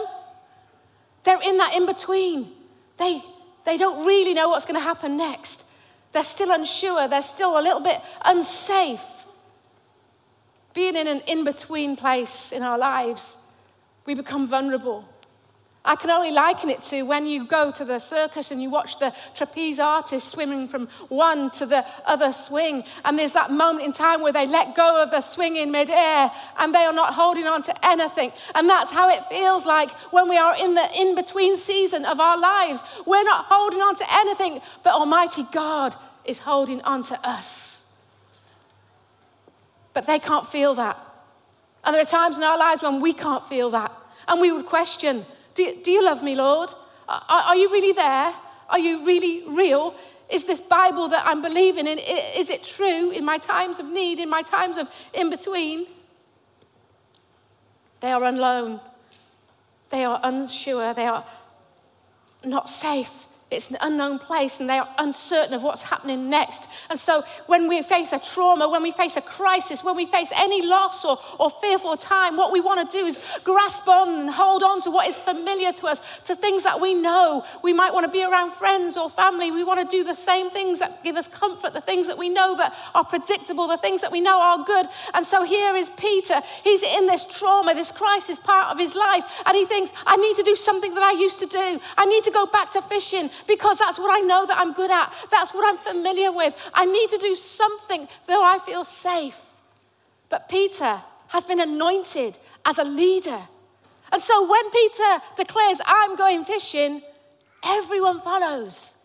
They're 1.23 1.41
in 1.41 1.57
that 1.57 1.75
in 1.75 1.85
between. 1.85 2.51
They, 2.97 3.21
they 3.65 3.77
don't 3.77 4.05
really 4.05 4.33
know 4.33 4.49
what's 4.49 4.65
going 4.65 4.79
to 4.79 4.85
happen 4.85 5.17
next. 5.17 5.65
They're 6.13 6.23
still 6.23 6.51
unsure, 6.51 7.07
they're 7.07 7.21
still 7.21 7.59
a 7.59 7.61
little 7.61 7.81
bit 7.81 7.99
unsafe 8.23 9.01
being 10.73 10.95
in 10.95 11.07
an 11.07 11.21
in 11.27 11.43
between 11.43 11.95
place 11.95 12.51
in 12.51 12.63
our 12.63 12.77
lives, 12.77 13.37
we 14.05 14.15
become 14.15 14.47
vulnerable. 14.47 15.07
I 15.85 15.97
can 15.97 16.09
only 16.11 16.31
liken 16.31 16.69
it 16.69 16.81
to 16.83 17.01
when 17.03 17.27
you 17.27 17.45
go 17.45 17.69
to 17.73 17.83
the 17.83 17.99
circus 17.99 18.51
and 18.51 18.61
you 18.61 18.69
watch 18.69 18.99
the 18.99 19.13
trapeze 19.35 19.79
artist 19.79 20.29
swimming 20.29 20.69
from 20.69 20.87
one 21.09 21.51
to 21.51 21.65
the 21.65 21.85
other 22.05 22.31
swing, 22.31 22.85
and 23.03 23.19
there's 23.19 23.33
that 23.33 23.51
moment 23.51 23.85
in 23.85 23.91
time 23.91 24.21
where 24.21 24.31
they 24.31 24.47
let 24.47 24.77
go 24.77 25.03
of 25.03 25.11
the 25.11 25.19
swing 25.19 25.57
in 25.57 25.71
midair 25.71 26.31
and 26.57 26.73
they 26.73 26.85
are 26.85 26.93
not 26.93 27.13
holding 27.13 27.47
on 27.47 27.63
to 27.63 27.85
anything. 27.85 28.31
And 28.55 28.69
that's 28.69 28.91
how 28.91 29.09
it 29.09 29.25
feels 29.25 29.65
like 29.65 29.91
when 30.13 30.29
we 30.29 30.37
are 30.37 30.55
in 30.57 30.73
the 30.73 30.87
in 30.97 31.15
between 31.15 31.57
season 31.57 32.05
of 32.05 32.21
our 32.21 32.39
lives. 32.39 32.81
We're 33.05 33.25
not 33.25 33.47
holding 33.49 33.81
on 33.81 33.95
to 33.97 34.05
anything, 34.09 34.61
but 34.83 34.93
Almighty 34.93 35.45
God 35.51 35.97
is 36.23 36.39
holding 36.39 36.81
on 36.83 37.03
to 37.03 37.27
us. 37.27 37.82
But 39.93 40.07
they 40.07 40.19
can't 40.19 40.47
feel 40.47 40.73
that. 40.75 40.99
And 41.83 41.93
there 41.93 42.01
are 42.01 42.05
times 42.05 42.37
in 42.37 42.43
our 42.43 42.57
lives 42.57 42.81
when 42.81 43.01
we 43.01 43.13
can't 43.13 43.45
feel 43.47 43.69
that. 43.71 43.91
And 44.27 44.39
we 44.39 44.51
would 44.51 44.65
question 44.65 45.25
Do 45.55 45.63
you, 45.63 45.83
do 45.83 45.91
you 45.91 46.03
love 46.03 46.23
me, 46.23 46.35
Lord? 46.35 46.69
Are, 47.07 47.21
are 47.29 47.55
you 47.55 47.69
really 47.69 47.91
there? 47.91 48.33
Are 48.69 48.79
you 48.79 49.05
really 49.05 49.43
real? 49.47 49.93
Is 50.29 50.45
this 50.45 50.61
Bible 50.61 51.09
that 51.09 51.23
I'm 51.27 51.41
believing 51.41 51.85
in, 51.85 51.99
is 51.99 52.49
it 52.49 52.63
true 52.63 53.11
in 53.11 53.23
my 53.23 53.37
times 53.37 53.79
of 53.79 53.85
need, 53.85 54.19
in 54.19 54.29
my 54.29 54.41
times 54.41 54.77
of 54.77 54.87
in 55.13 55.29
between? 55.29 55.85
They 57.99 58.11
are 58.11 58.23
alone. 58.23 58.79
They 59.89 60.05
are 60.05 60.19
unsure. 60.23 60.93
They 60.93 61.05
are 61.05 61.23
not 62.43 62.67
safe. 62.67 63.27
It's 63.53 63.69
an 63.69 63.77
unknown 63.81 64.19
place 64.19 64.59
and 64.59 64.69
they 64.69 64.77
are 64.77 64.89
uncertain 64.97 65.53
of 65.53 65.63
what's 65.63 65.81
happening 65.81 66.29
next. 66.29 66.67
And 66.89 66.99
so 66.99 67.23
when 67.47 67.67
we 67.67 67.81
face 67.81 68.11
a 68.13 68.19
trauma, 68.19 68.69
when 68.69 68.83
we 68.83 68.91
face 68.91 69.15
a 69.17 69.21
crisis, 69.21 69.83
when 69.83 69.95
we 69.95 70.05
face 70.05 70.29
any 70.35 70.65
loss 70.65 71.05
or, 71.05 71.17
or 71.39 71.49
fearful 71.49 71.97
time, 71.97 72.35
what 72.35 72.51
we 72.51 72.59
want 72.59 72.89
to 72.89 72.97
do 72.97 73.05
is 73.05 73.19
grasp 73.43 73.87
on 73.87 74.21
and 74.21 74.29
hold 74.29 74.63
on 74.63 74.81
to 74.81 74.91
what 74.91 75.07
is 75.07 75.17
familiar 75.17 75.71
to 75.73 75.87
us, 75.87 76.01
to 76.25 76.35
things 76.35 76.63
that 76.63 76.79
we 76.81 76.93
know. 76.93 77.45
We 77.63 77.73
might 77.73 77.93
want 77.93 78.05
to 78.05 78.11
be 78.11 78.23
around 78.23 78.53
friends 78.53 78.97
or 78.97 79.09
family. 79.09 79.51
We 79.51 79.63
want 79.63 79.79
to 79.79 79.97
do 79.97 80.03
the 80.03 80.15
same 80.15 80.49
things 80.49 80.79
that 80.79 81.03
give 81.03 81.15
us 81.15 81.27
comfort, 81.27 81.73
the 81.73 81.81
things 81.81 82.07
that 82.07 82.17
we 82.17 82.29
know 82.29 82.55
that 82.57 82.75
are 82.95 83.05
predictable, 83.05 83.67
the 83.67 83.77
things 83.77 84.01
that 84.01 84.11
we 84.11 84.21
know 84.21 84.39
are 84.39 84.63
good. 84.63 84.87
And 85.13 85.25
so 85.25 85.43
here 85.43 85.75
is 85.75 85.89
Peter. 85.91 86.41
He's 86.63 86.83
in 86.83 87.07
this 87.07 87.25
trauma, 87.25 87.73
this 87.73 87.91
crisis 87.91 88.39
part 88.39 88.71
of 88.71 88.79
his 88.79 88.95
life, 88.95 89.23
and 89.45 89.55
he 89.55 89.65
thinks, 89.65 89.93
I 90.05 90.15
need 90.17 90.35
to 90.37 90.43
do 90.43 90.55
something 90.55 90.93
that 90.93 91.03
I 91.03 91.11
used 91.11 91.39
to 91.39 91.45
do. 91.45 91.79
I 91.97 92.05
need 92.05 92.23
to 92.23 92.31
go 92.31 92.45
back 92.45 92.71
to 92.73 92.81
fishing 92.81 93.29
because 93.47 93.79
that's 93.79 93.99
what 93.99 94.15
I 94.15 94.21
know 94.21 94.45
that 94.45 94.57
I'm 94.57 94.73
good 94.73 94.91
at. 94.91 95.13
That's 95.31 95.53
what 95.53 95.67
I'm 95.67 95.77
familiar 95.77 96.31
with. 96.31 96.55
I 96.73 96.85
need 96.85 97.09
to 97.11 97.17
do 97.17 97.35
something 97.35 98.07
though 98.27 98.43
I 98.43 98.59
feel 98.59 98.85
safe. 98.85 99.39
But 100.29 100.49
Peter 100.49 101.01
has 101.27 101.43
been 101.45 101.59
anointed 101.59 102.37
as 102.65 102.77
a 102.77 102.83
leader. 102.83 103.39
And 104.11 104.21
so 104.21 104.49
when 104.49 104.69
Peter 104.71 105.21
declares, 105.37 105.81
I'm 105.85 106.15
going 106.15 106.45
fishing, 106.45 107.01
everyone 107.65 108.21
follows. 108.21 108.95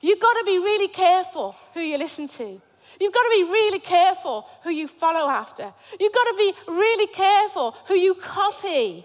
You've 0.00 0.20
got 0.20 0.34
to 0.34 0.44
be 0.44 0.58
really 0.58 0.88
careful 0.88 1.56
who 1.72 1.80
you 1.80 1.98
listen 1.98 2.28
to. 2.28 2.60
You've 3.00 3.12
got 3.12 3.22
to 3.22 3.30
be 3.36 3.44
really 3.44 3.80
careful 3.80 4.46
who 4.62 4.70
you 4.70 4.86
follow 4.86 5.28
after. 5.28 5.72
You've 5.98 6.12
got 6.12 6.24
to 6.24 6.34
be 6.38 6.52
really 6.68 7.06
careful 7.08 7.72
who 7.86 7.94
you 7.94 8.14
copy. 8.14 9.04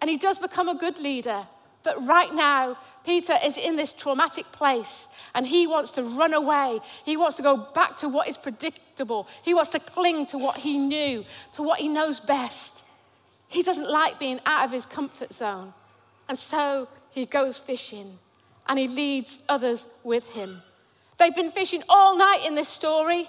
And 0.00 0.10
he 0.10 0.16
does 0.16 0.38
become 0.38 0.68
a 0.68 0.74
good 0.74 0.98
leader. 0.98 1.46
But 1.82 2.04
right 2.06 2.34
now, 2.34 2.76
Peter 3.06 3.34
is 3.44 3.56
in 3.56 3.76
this 3.76 3.92
traumatic 3.92 4.50
place 4.50 5.06
and 5.34 5.46
he 5.46 5.68
wants 5.68 5.92
to 5.92 6.02
run 6.02 6.34
away. 6.34 6.80
He 7.04 7.16
wants 7.16 7.36
to 7.36 7.42
go 7.42 7.56
back 7.56 7.96
to 7.98 8.08
what 8.08 8.26
is 8.26 8.36
predictable. 8.36 9.28
He 9.44 9.54
wants 9.54 9.70
to 9.70 9.78
cling 9.78 10.26
to 10.26 10.38
what 10.38 10.58
he 10.58 10.76
knew, 10.76 11.24
to 11.54 11.62
what 11.62 11.78
he 11.78 11.88
knows 11.88 12.18
best. 12.18 12.82
He 13.46 13.62
doesn't 13.62 13.88
like 13.88 14.18
being 14.18 14.40
out 14.44 14.64
of 14.64 14.72
his 14.72 14.84
comfort 14.84 15.32
zone. 15.32 15.72
And 16.28 16.36
so 16.36 16.88
he 17.12 17.26
goes 17.26 17.58
fishing 17.58 18.18
and 18.68 18.76
he 18.76 18.88
leads 18.88 19.38
others 19.48 19.86
with 20.02 20.32
him. 20.32 20.60
They've 21.16 21.34
been 21.34 21.52
fishing 21.52 21.84
all 21.88 22.18
night 22.18 22.44
in 22.44 22.56
this 22.56 22.68
story. 22.68 23.28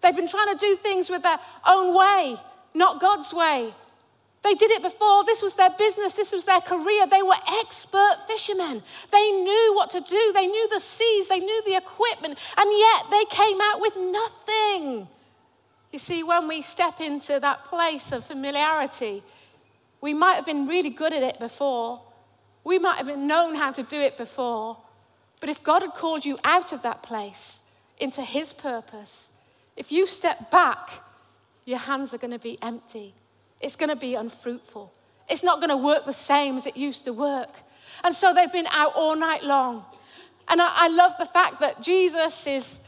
They've 0.00 0.16
been 0.16 0.28
trying 0.28 0.52
to 0.52 0.58
do 0.58 0.74
things 0.74 1.08
with 1.08 1.22
their 1.22 1.38
own 1.66 1.96
way, 1.96 2.36
not 2.74 3.00
God's 3.00 3.32
way. 3.32 3.72
They 4.44 4.54
did 4.54 4.70
it 4.72 4.82
before. 4.82 5.24
This 5.24 5.40
was 5.40 5.54
their 5.54 5.70
business. 5.70 6.12
This 6.12 6.30
was 6.30 6.44
their 6.44 6.60
career. 6.60 7.06
They 7.06 7.22
were 7.22 7.34
expert 7.60 8.18
fishermen. 8.28 8.82
They 9.10 9.30
knew 9.30 9.72
what 9.74 9.90
to 9.92 10.00
do. 10.00 10.32
They 10.34 10.46
knew 10.46 10.68
the 10.68 10.80
seas. 10.80 11.28
They 11.28 11.40
knew 11.40 11.62
the 11.64 11.76
equipment. 11.76 12.38
And 12.58 12.70
yet 12.70 13.10
they 13.10 13.24
came 13.30 13.58
out 13.62 13.80
with 13.80 13.96
nothing. 13.96 15.08
You 15.92 15.98
see, 15.98 16.22
when 16.22 16.46
we 16.46 16.60
step 16.60 17.00
into 17.00 17.40
that 17.40 17.64
place 17.64 18.12
of 18.12 18.26
familiarity, 18.26 19.22
we 20.02 20.12
might 20.12 20.34
have 20.34 20.44
been 20.44 20.66
really 20.66 20.90
good 20.90 21.14
at 21.14 21.22
it 21.22 21.38
before. 21.38 22.02
We 22.64 22.78
might 22.78 22.98
have 22.98 23.16
known 23.16 23.54
how 23.54 23.72
to 23.72 23.82
do 23.82 23.98
it 23.98 24.18
before. 24.18 24.76
But 25.40 25.48
if 25.48 25.62
God 25.62 25.80
had 25.80 25.94
called 25.94 26.22
you 26.22 26.36
out 26.44 26.74
of 26.74 26.82
that 26.82 27.02
place 27.02 27.60
into 27.98 28.20
His 28.20 28.52
purpose, 28.52 29.30
if 29.74 29.90
you 29.90 30.06
step 30.06 30.50
back, 30.50 30.90
your 31.64 31.78
hands 31.78 32.12
are 32.12 32.18
going 32.18 32.32
to 32.32 32.38
be 32.38 32.58
empty. 32.60 33.14
It's 33.64 33.76
going 33.76 33.88
to 33.88 33.96
be 33.96 34.14
unfruitful. 34.14 34.92
It's 35.28 35.42
not 35.42 35.58
going 35.58 35.70
to 35.70 35.76
work 35.76 36.04
the 36.04 36.12
same 36.12 36.56
as 36.56 36.66
it 36.66 36.76
used 36.76 37.04
to 37.04 37.12
work. 37.12 37.50
And 38.04 38.14
so 38.14 38.34
they've 38.34 38.52
been 38.52 38.66
out 38.70 38.92
all 38.94 39.16
night 39.16 39.42
long. 39.42 39.84
And 40.48 40.60
I, 40.60 40.70
I 40.74 40.88
love 40.88 41.12
the 41.18 41.26
fact 41.26 41.60
that 41.60 41.82
Jesus 41.82 42.46
is 42.46 42.80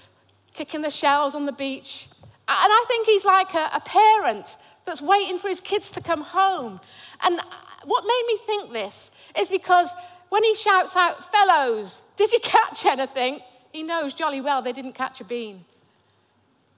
kicking 0.52 0.82
the 0.82 0.90
shells 0.90 1.34
on 1.34 1.46
the 1.46 1.52
beach. 1.52 2.08
And 2.12 2.28
I 2.48 2.84
think 2.88 3.06
he's 3.06 3.24
like 3.24 3.54
a, 3.54 3.70
a 3.74 3.80
parent 3.80 4.56
that's 4.84 5.00
waiting 5.00 5.38
for 5.38 5.48
his 5.48 5.60
kids 5.60 5.90
to 5.92 6.00
come 6.00 6.20
home. 6.20 6.80
And 7.22 7.40
what 7.84 8.04
made 8.04 8.24
me 8.28 8.38
think 8.46 8.72
this 8.72 9.10
is 9.38 9.48
because 9.48 9.90
when 10.28 10.44
he 10.44 10.54
shouts 10.54 10.94
out, 10.94 11.24
Fellows, 11.32 12.02
did 12.16 12.32
you 12.32 12.40
catch 12.42 12.84
anything? 12.84 13.40
He 13.72 13.82
knows 13.82 14.12
jolly 14.12 14.40
well 14.40 14.60
they 14.60 14.72
didn't 14.72 14.94
catch 14.94 15.20
a 15.20 15.24
bean. 15.24 15.64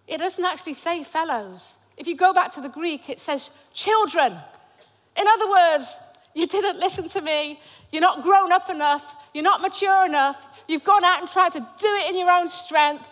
It 0.06 0.18
doesn't 0.18 0.44
actually 0.44 0.74
say 0.74 1.02
fellows. 1.04 1.74
If 1.98 2.06
you 2.06 2.16
go 2.16 2.32
back 2.32 2.52
to 2.54 2.60
the 2.60 2.68
Greek, 2.68 3.10
it 3.10 3.20
says 3.20 3.50
children. 3.74 4.36
In 5.16 5.26
other 5.26 5.50
words, 5.50 5.98
you 6.34 6.46
didn't 6.46 6.78
listen 6.78 7.08
to 7.10 7.20
me. 7.20 7.60
You're 7.92 8.02
not 8.02 8.22
grown 8.22 8.52
up 8.52 8.70
enough. 8.70 9.14
You're 9.34 9.44
not 9.44 9.60
mature 9.60 10.06
enough. 10.06 10.46
You've 10.68 10.84
gone 10.84 11.04
out 11.04 11.20
and 11.20 11.28
tried 11.28 11.52
to 11.52 11.60
do 11.60 11.66
it 11.86 12.10
in 12.10 12.18
your 12.18 12.30
own 12.30 12.48
strength. 12.48 13.10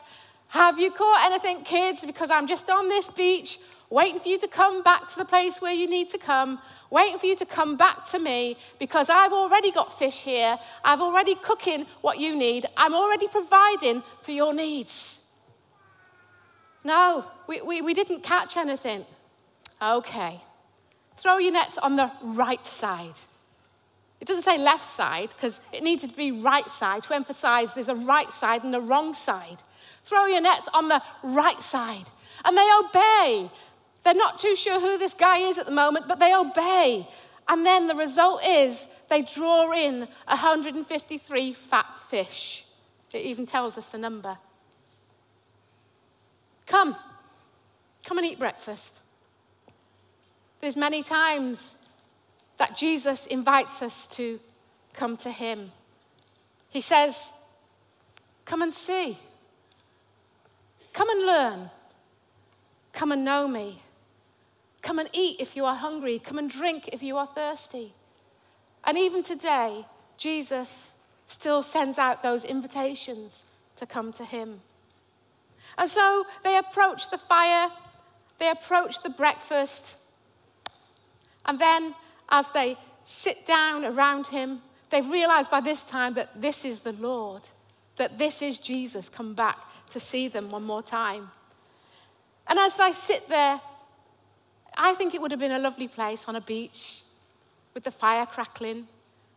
Have 0.49 0.78
you 0.78 0.90
caught 0.90 1.26
anything, 1.26 1.64
kids? 1.64 2.05
Because 2.05 2.31
I'm 2.31 2.47
just 2.47 2.71
on 2.71 2.88
this 2.88 3.09
beach 3.09 3.59
waiting 3.90 4.21
for 4.21 4.28
you 4.28 4.38
to 4.38 4.49
come 4.49 4.83
back 4.83 5.09
to 5.09 5.16
the 5.16 5.25
place 5.25 5.61
where 5.61 5.73
you 5.73 5.88
need 5.88 6.11
to 6.11 6.19
come 6.19 6.59
waiting 6.90 7.19
for 7.19 7.26
you 7.26 7.37
to 7.37 7.47
come 7.47 7.76
back 7.76 8.05
to 8.05 8.19
me 8.19 8.57
because 8.78 9.11
I've 9.11 9.33
already 9.33 9.71
got 9.71 9.99
fish 9.99 10.23
here. 10.23 10.57
I'm 10.85 11.02
already 11.02 11.35
cooking 11.35 11.87
what 12.00 12.19
you 12.19 12.37
need. 12.37 12.66
I'm 12.76 12.95
already 12.95 13.28
providing 13.28 14.02
for 14.23 14.33
your 14.33 14.55
needs. 14.55 15.25
No, 16.87 17.25
we, 17.49 17.61
we, 17.62 17.83
we 17.83 17.95
didn't 17.95 18.23
catch 18.23 18.57
anything. 18.57 19.05
Okay. 19.83 20.40
Throw 21.16 21.38
your 21.38 21.52
nets 21.52 21.78
on 21.78 21.97
the 21.97 22.12
right 22.23 22.64
side. 22.64 23.19
It 24.21 24.28
doesn't 24.28 24.45
say 24.45 24.57
left 24.57 24.87
side 24.87 25.31
because 25.31 25.61
it 25.73 25.83
needed 25.83 26.11
to 26.11 26.16
be 26.16 26.31
right 26.31 26.69
side 26.69 27.02
to 27.02 27.14
emphasize 27.14 27.75
there's 27.75 27.88
a 27.88 27.97
right 27.97 28.31
side 28.31 28.62
and 28.62 28.73
a 28.73 28.81
wrong 28.81 29.14
side. 29.14 29.57
Throw 30.05 30.26
your 30.26 30.40
nets 30.40 30.69
on 30.73 30.87
the 30.87 31.02
right 31.25 31.61
side. 31.61 32.05
And 32.45 32.57
they 32.57 32.69
obey. 32.78 33.50
They're 34.05 34.14
not 34.14 34.38
too 34.38 34.55
sure 34.55 34.78
who 34.78 34.97
this 34.97 35.12
guy 35.12 35.38
is 35.38 35.59
at 35.59 35.66
the 35.66 35.73
moment, 35.73 36.07
but 36.07 36.21
they 36.21 36.37
obey. 36.37 37.09
And 37.49 37.66
then 37.66 37.88
the 37.88 37.97
result 37.97 38.47
is 38.47 38.87
they 39.09 39.23
draw 39.23 39.73
in 39.73 40.07
153 40.28 41.52
fat 41.52 41.99
fish. 42.09 42.64
It 43.12 43.23
even 43.23 43.45
tells 43.45 43.76
us 43.76 43.88
the 43.88 43.99
number. 43.99 44.38
Come, 46.66 46.96
come 48.04 48.18
and 48.18 48.26
eat 48.26 48.38
breakfast. 48.38 49.00
There's 50.61 50.76
many 50.76 51.02
times 51.02 51.76
that 52.58 52.76
Jesus 52.76 53.26
invites 53.26 53.82
us 53.82 54.06
to 54.08 54.40
come 54.94 55.16
to 55.18 55.30
him. 55.30 55.70
He 56.70 56.80
says, 56.80 57.32
Come 58.44 58.62
and 58.62 58.73
see. 58.73 59.18
Come 60.92 61.11
and 61.11 61.26
learn. 61.26 61.70
Come 62.92 63.12
and 63.12 63.25
know 63.25 63.46
me. 63.46 63.82
Come 64.82 64.99
and 64.99 65.11
eat 65.12 65.40
if 65.40 65.56
you 65.56 65.64
are 65.64 65.75
hungry. 65.75 66.18
Come 66.18 66.38
and 66.38 66.49
drink 66.49 66.88
if 66.92 67.02
you 67.02 67.16
are 67.16 67.26
thirsty. 67.26 67.92
And 68.85 68.96
even 68.96 69.23
today, 69.23 69.85
Jesus 70.16 70.96
still 71.26 71.62
sends 71.62 71.99
out 71.99 72.23
those 72.23 72.44
invitations 72.44 73.44
to 73.76 73.85
come 73.85 74.12
to 74.12 74.25
him. 74.25 74.61
And 75.78 75.90
so 75.90 76.25
they 76.42 76.56
approach 76.56 77.11
the 77.11 77.18
fire, 77.18 77.68
they 78.38 78.50
approach 78.50 79.02
the 79.02 79.11
breakfast, 79.11 79.97
and 81.45 81.59
then 81.59 81.95
as 82.28 82.50
they 82.50 82.76
sit 83.04 83.47
down 83.47 83.85
around 83.85 84.26
him, 84.26 84.61
they've 84.90 85.09
realized 85.09 85.50
by 85.50 85.61
this 85.61 85.83
time 85.83 86.14
that 86.14 86.40
this 86.40 86.64
is 86.64 86.80
the 86.80 86.92
Lord, 86.92 87.42
that 87.97 88.18
this 88.18 88.42
is 88.42 88.59
Jesus 88.59 89.09
come 89.09 89.35
back 89.35 89.59
to 89.90 90.00
see 90.00 90.28
them 90.28 90.50
one 90.50 90.64
more 90.64 90.83
time. 90.83 91.30
And 92.49 92.59
as 92.59 92.76
they 92.76 92.92
sit 92.92 93.28
there 93.28 93.61
I 94.76 94.92
think 94.95 95.14
it 95.14 95.21
would 95.21 95.30
have 95.30 95.40
been 95.40 95.52
a 95.52 95.59
lovely 95.59 95.88
place 95.88 96.28
on 96.28 96.37
a 96.37 96.40
beach 96.40 97.02
with 97.73 97.85
the 97.85 97.90
fire 97.90 98.26
crackling, 98.26 98.87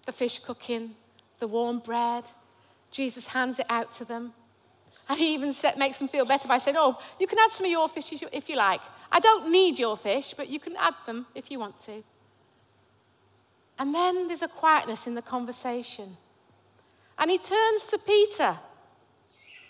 the 0.05 0.11
fish 0.11 0.39
cooking, 0.39 0.95
the 1.39 1.47
warm 1.47 1.79
bread. 1.79 2.25
Jesus 2.91 3.27
hands 3.27 3.59
it 3.59 3.65
out 3.69 3.91
to 3.93 4.05
them. 4.05 4.33
And 5.09 5.17
he 5.19 5.33
even 5.33 5.53
set, 5.53 5.77
makes 5.77 5.97
them 5.97 6.07
feel 6.07 6.23
better 6.23 6.47
by 6.47 6.59
saying, 6.59 6.77
Oh, 6.79 6.99
you 7.19 7.25
can 7.25 7.39
add 7.39 7.51
some 7.51 7.65
of 7.65 7.71
your 7.71 7.89
fish 7.89 8.13
if 8.31 8.47
you 8.47 8.55
like. 8.55 8.81
I 9.11 9.19
don't 9.19 9.51
need 9.51 9.79
your 9.79 9.97
fish, 9.97 10.35
but 10.37 10.49
you 10.49 10.59
can 10.59 10.75
add 10.77 10.93
them 11.07 11.25
if 11.33 11.49
you 11.49 11.59
want 11.59 11.79
to. 11.79 12.03
And 13.79 13.95
then 13.95 14.27
there's 14.27 14.43
a 14.43 14.47
quietness 14.47 15.07
in 15.07 15.15
the 15.15 15.21
conversation. 15.21 16.15
And 17.17 17.31
he 17.31 17.37
turns 17.37 17.85
to 17.85 17.97
Peter. 17.97 18.57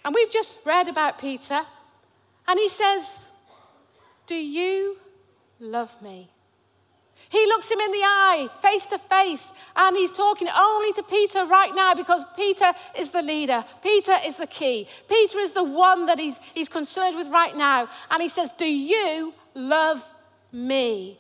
And 0.04 0.14
we've 0.14 0.32
just 0.32 0.58
read 0.66 0.90
about 0.90 1.20
Peter. 1.20 1.62
And 2.48 2.60
he 2.60 2.68
says, 2.68 3.26
Do 4.28 4.36
you 4.36 4.98
love 5.60 6.02
me. 6.02 6.30
He 7.30 7.46
looks 7.46 7.70
him 7.70 7.80
in 7.80 7.92
the 7.92 7.98
eye, 7.98 8.50
face 8.60 8.88
to 8.88 8.98
face, 8.98 9.52
and 9.76 9.96
he's 9.96 10.12
talking 10.12 10.48
only 10.50 10.94
to 10.94 11.04
Peter 11.04 11.46
right 11.46 11.74
now 11.76 11.94
because 11.94 12.24
Peter 12.36 12.72
is 12.98 13.12
the 13.12 13.22
leader. 13.22 13.64
Peter 13.84 14.16
is 14.26 14.36
the 14.38 14.48
key. 14.48 14.88
Peter 15.08 15.38
is 15.38 15.52
the 15.52 15.64
one 15.64 16.08
that 16.08 16.18
he's, 16.18 16.40
he's 16.56 16.68
concerned 16.68 17.16
with 17.16 17.28
right 17.28 17.56
now. 17.56 17.88
And 18.10 18.22
he 18.22 18.30
says, 18.30 18.50
Do 18.58 18.66
you 18.66 19.32
love 19.54 20.04
me? 20.52 21.20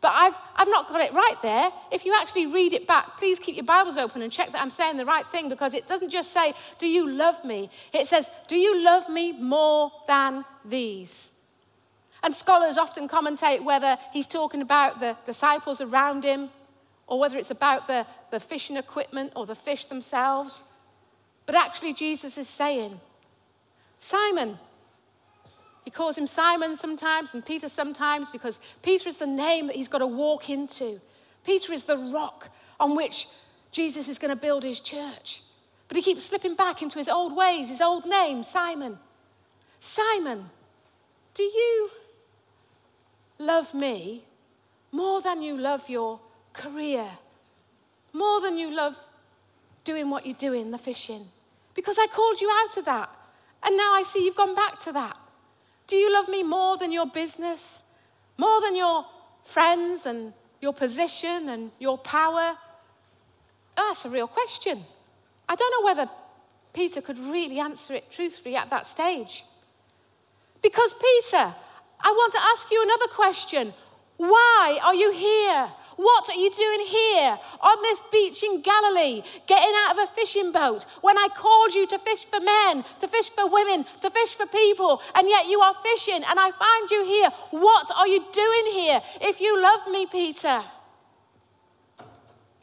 But 0.00 0.12
I've, 0.14 0.34
I've 0.56 0.68
not 0.68 0.88
got 0.88 1.00
it 1.00 1.14
right 1.14 1.36
there. 1.40 1.70
If 1.92 2.04
you 2.04 2.14
actually 2.20 2.46
read 2.46 2.72
it 2.72 2.86
back, 2.88 3.16
please 3.16 3.38
keep 3.38 3.54
your 3.54 3.64
Bibles 3.64 3.96
open 3.96 4.22
and 4.22 4.32
check 4.32 4.50
that 4.52 4.60
I'm 4.60 4.70
saying 4.70 4.96
the 4.96 5.06
right 5.06 5.26
thing 5.28 5.48
because 5.48 5.72
it 5.72 5.86
doesn't 5.86 6.10
just 6.10 6.32
say, 6.32 6.52
Do 6.80 6.88
you 6.88 7.08
love 7.08 7.44
me? 7.44 7.70
It 7.92 8.08
says, 8.08 8.28
Do 8.48 8.56
you 8.56 8.82
love 8.82 9.08
me 9.08 9.32
more 9.32 9.92
than 10.08 10.44
these? 10.64 11.33
And 12.24 12.34
scholars 12.34 12.78
often 12.78 13.06
commentate 13.06 13.62
whether 13.62 13.98
he's 14.10 14.26
talking 14.26 14.62
about 14.62 14.98
the 14.98 15.14
disciples 15.26 15.82
around 15.82 16.24
him 16.24 16.48
or 17.06 17.20
whether 17.20 17.36
it's 17.36 17.50
about 17.50 17.86
the, 17.86 18.06
the 18.30 18.40
fishing 18.40 18.78
equipment 18.78 19.34
or 19.36 19.44
the 19.44 19.54
fish 19.54 19.84
themselves. 19.84 20.62
But 21.44 21.54
actually, 21.54 21.92
Jesus 21.92 22.38
is 22.38 22.48
saying, 22.48 22.98
Simon, 23.98 24.58
he 25.84 25.90
calls 25.90 26.16
him 26.16 26.26
Simon 26.26 26.78
sometimes 26.78 27.34
and 27.34 27.44
Peter 27.44 27.68
sometimes 27.68 28.30
because 28.30 28.58
Peter 28.80 29.10
is 29.10 29.18
the 29.18 29.26
name 29.26 29.66
that 29.66 29.76
he's 29.76 29.88
got 29.88 29.98
to 29.98 30.06
walk 30.06 30.48
into. 30.48 31.02
Peter 31.44 31.74
is 31.74 31.82
the 31.82 31.98
rock 31.98 32.48
on 32.80 32.96
which 32.96 33.28
Jesus 33.70 34.08
is 34.08 34.18
going 34.18 34.30
to 34.30 34.36
build 34.36 34.62
his 34.62 34.80
church. 34.80 35.42
But 35.88 35.98
he 35.98 36.02
keeps 36.02 36.24
slipping 36.24 36.54
back 36.54 36.80
into 36.80 36.96
his 36.96 37.08
old 37.08 37.36
ways, 37.36 37.68
his 37.68 37.82
old 37.82 38.06
name, 38.06 38.42
Simon. 38.42 38.98
Simon, 39.78 40.48
do 41.34 41.42
you 41.42 41.90
love 43.38 43.74
me 43.74 44.24
more 44.92 45.20
than 45.20 45.42
you 45.42 45.56
love 45.56 45.88
your 45.88 46.20
career, 46.52 47.06
more 48.12 48.40
than 48.40 48.56
you 48.56 48.74
love 48.74 48.96
doing 49.82 50.08
what 50.10 50.24
you 50.24 50.34
do 50.34 50.52
in 50.52 50.70
the 50.70 50.78
fishing. 50.78 51.26
Because 51.74 51.98
I 51.98 52.06
called 52.06 52.40
you 52.40 52.50
out 52.62 52.76
of 52.76 52.84
that. 52.84 53.10
And 53.62 53.76
now 53.76 53.94
I 53.94 54.02
see 54.04 54.24
you've 54.24 54.36
gone 54.36 54.54
back 54.54 54.78
to 54.80 54.92
that. 54.92 55.16
Do 55.86 55.96
you 55.96 56.12
love 56.12 56.28
me 56.28 56.42
more 56.42 56.76
than 56.76 56.92
your 56.92 57.06
business? 57.06 57.82
More 58.38 58.60
than 58.60 58.76
your 58.76 59.04
friends 59.44 60.06
and 60.06 60.32
your 60.60 60.72
position 60.72 61.48
and 61.48 61.70
your 61.78 61.98
power? 61.98 62.56
Oh, 63.76 63.88
that's 63.88 64.04
a 64.04 64.10
real 64.10 64.28
question. 64.28 64.84
I 65.48 65.54
don't 65.56 65.70
know 65.72 65.84
whether 65.84 66.10
Peter 66.72 67.00
could 67.00 67.18
really 67.18 67.58
answer 67.58 67.94
it 67.94 68.10
truthfully 68.10 68.56
at 68.56 68.70
that 68.70 68.86
stage. 68.86 69.44
Because, 70.62 70.94
Peter, 70.94 71.54
I 72.04 72.10
want 72.10 72.32
to 72.34 72.40
ask 72.52 72.70
you 72.70 72.82
another 72.82 73.08
question. 73.08 73.72
Why 74.18 74.78
are 74.84 74.94
you 74.94 75.10
here? 75.10 75.72
What 75.96 76.28
are 76.28 76.36
you 76.38 76.50
doing 76.50 76.86
here 76.86 77.38
on 77.60 77.82
this 77.82 78.02
beach 78.12 78.42
in 78.42 78.60
Galilee, 78.60 79.22
getting 79.46 79.72
out 79.86 79.92
of 79.92 80.04
a 80.04 80.12
fishing 80.12 80.52
boat 80.52 80.84
when 81.00 81.16
I 81.16 81.28
called 81.34 81.72
you 81.72 81.86
to 81.86 81.98
fish 81.98 82.24
for 82.26 82.40
men, 82.40 82.84
to 83.00 83.08
fish 83.08 83.30
for 83.30 83.48
women, 83.48 83.86
to 84.02 84.10
fish 84.10 84.34
for 84.34 84.46
people, 84.46 85.00
and 85.14 85.28
yet 85.28 85.48
you 85.48 85.60
are 85.60 85.74
fishing 85.82 86.22
and 86.28 86.38
I 86.38 86.50
find 86.50 86.90
you 86.90 87.04
here? 87.04 87.30
What 87.50 87.90
are 87.96 88.08
you 88.08 88.20
doing 88.32 88.66
here 88.72 89.00
if 89.22 89.40
you 89.40 89.60
love 89.62 89.86
me, 89.90 90.06
Peter? 90.06 90.62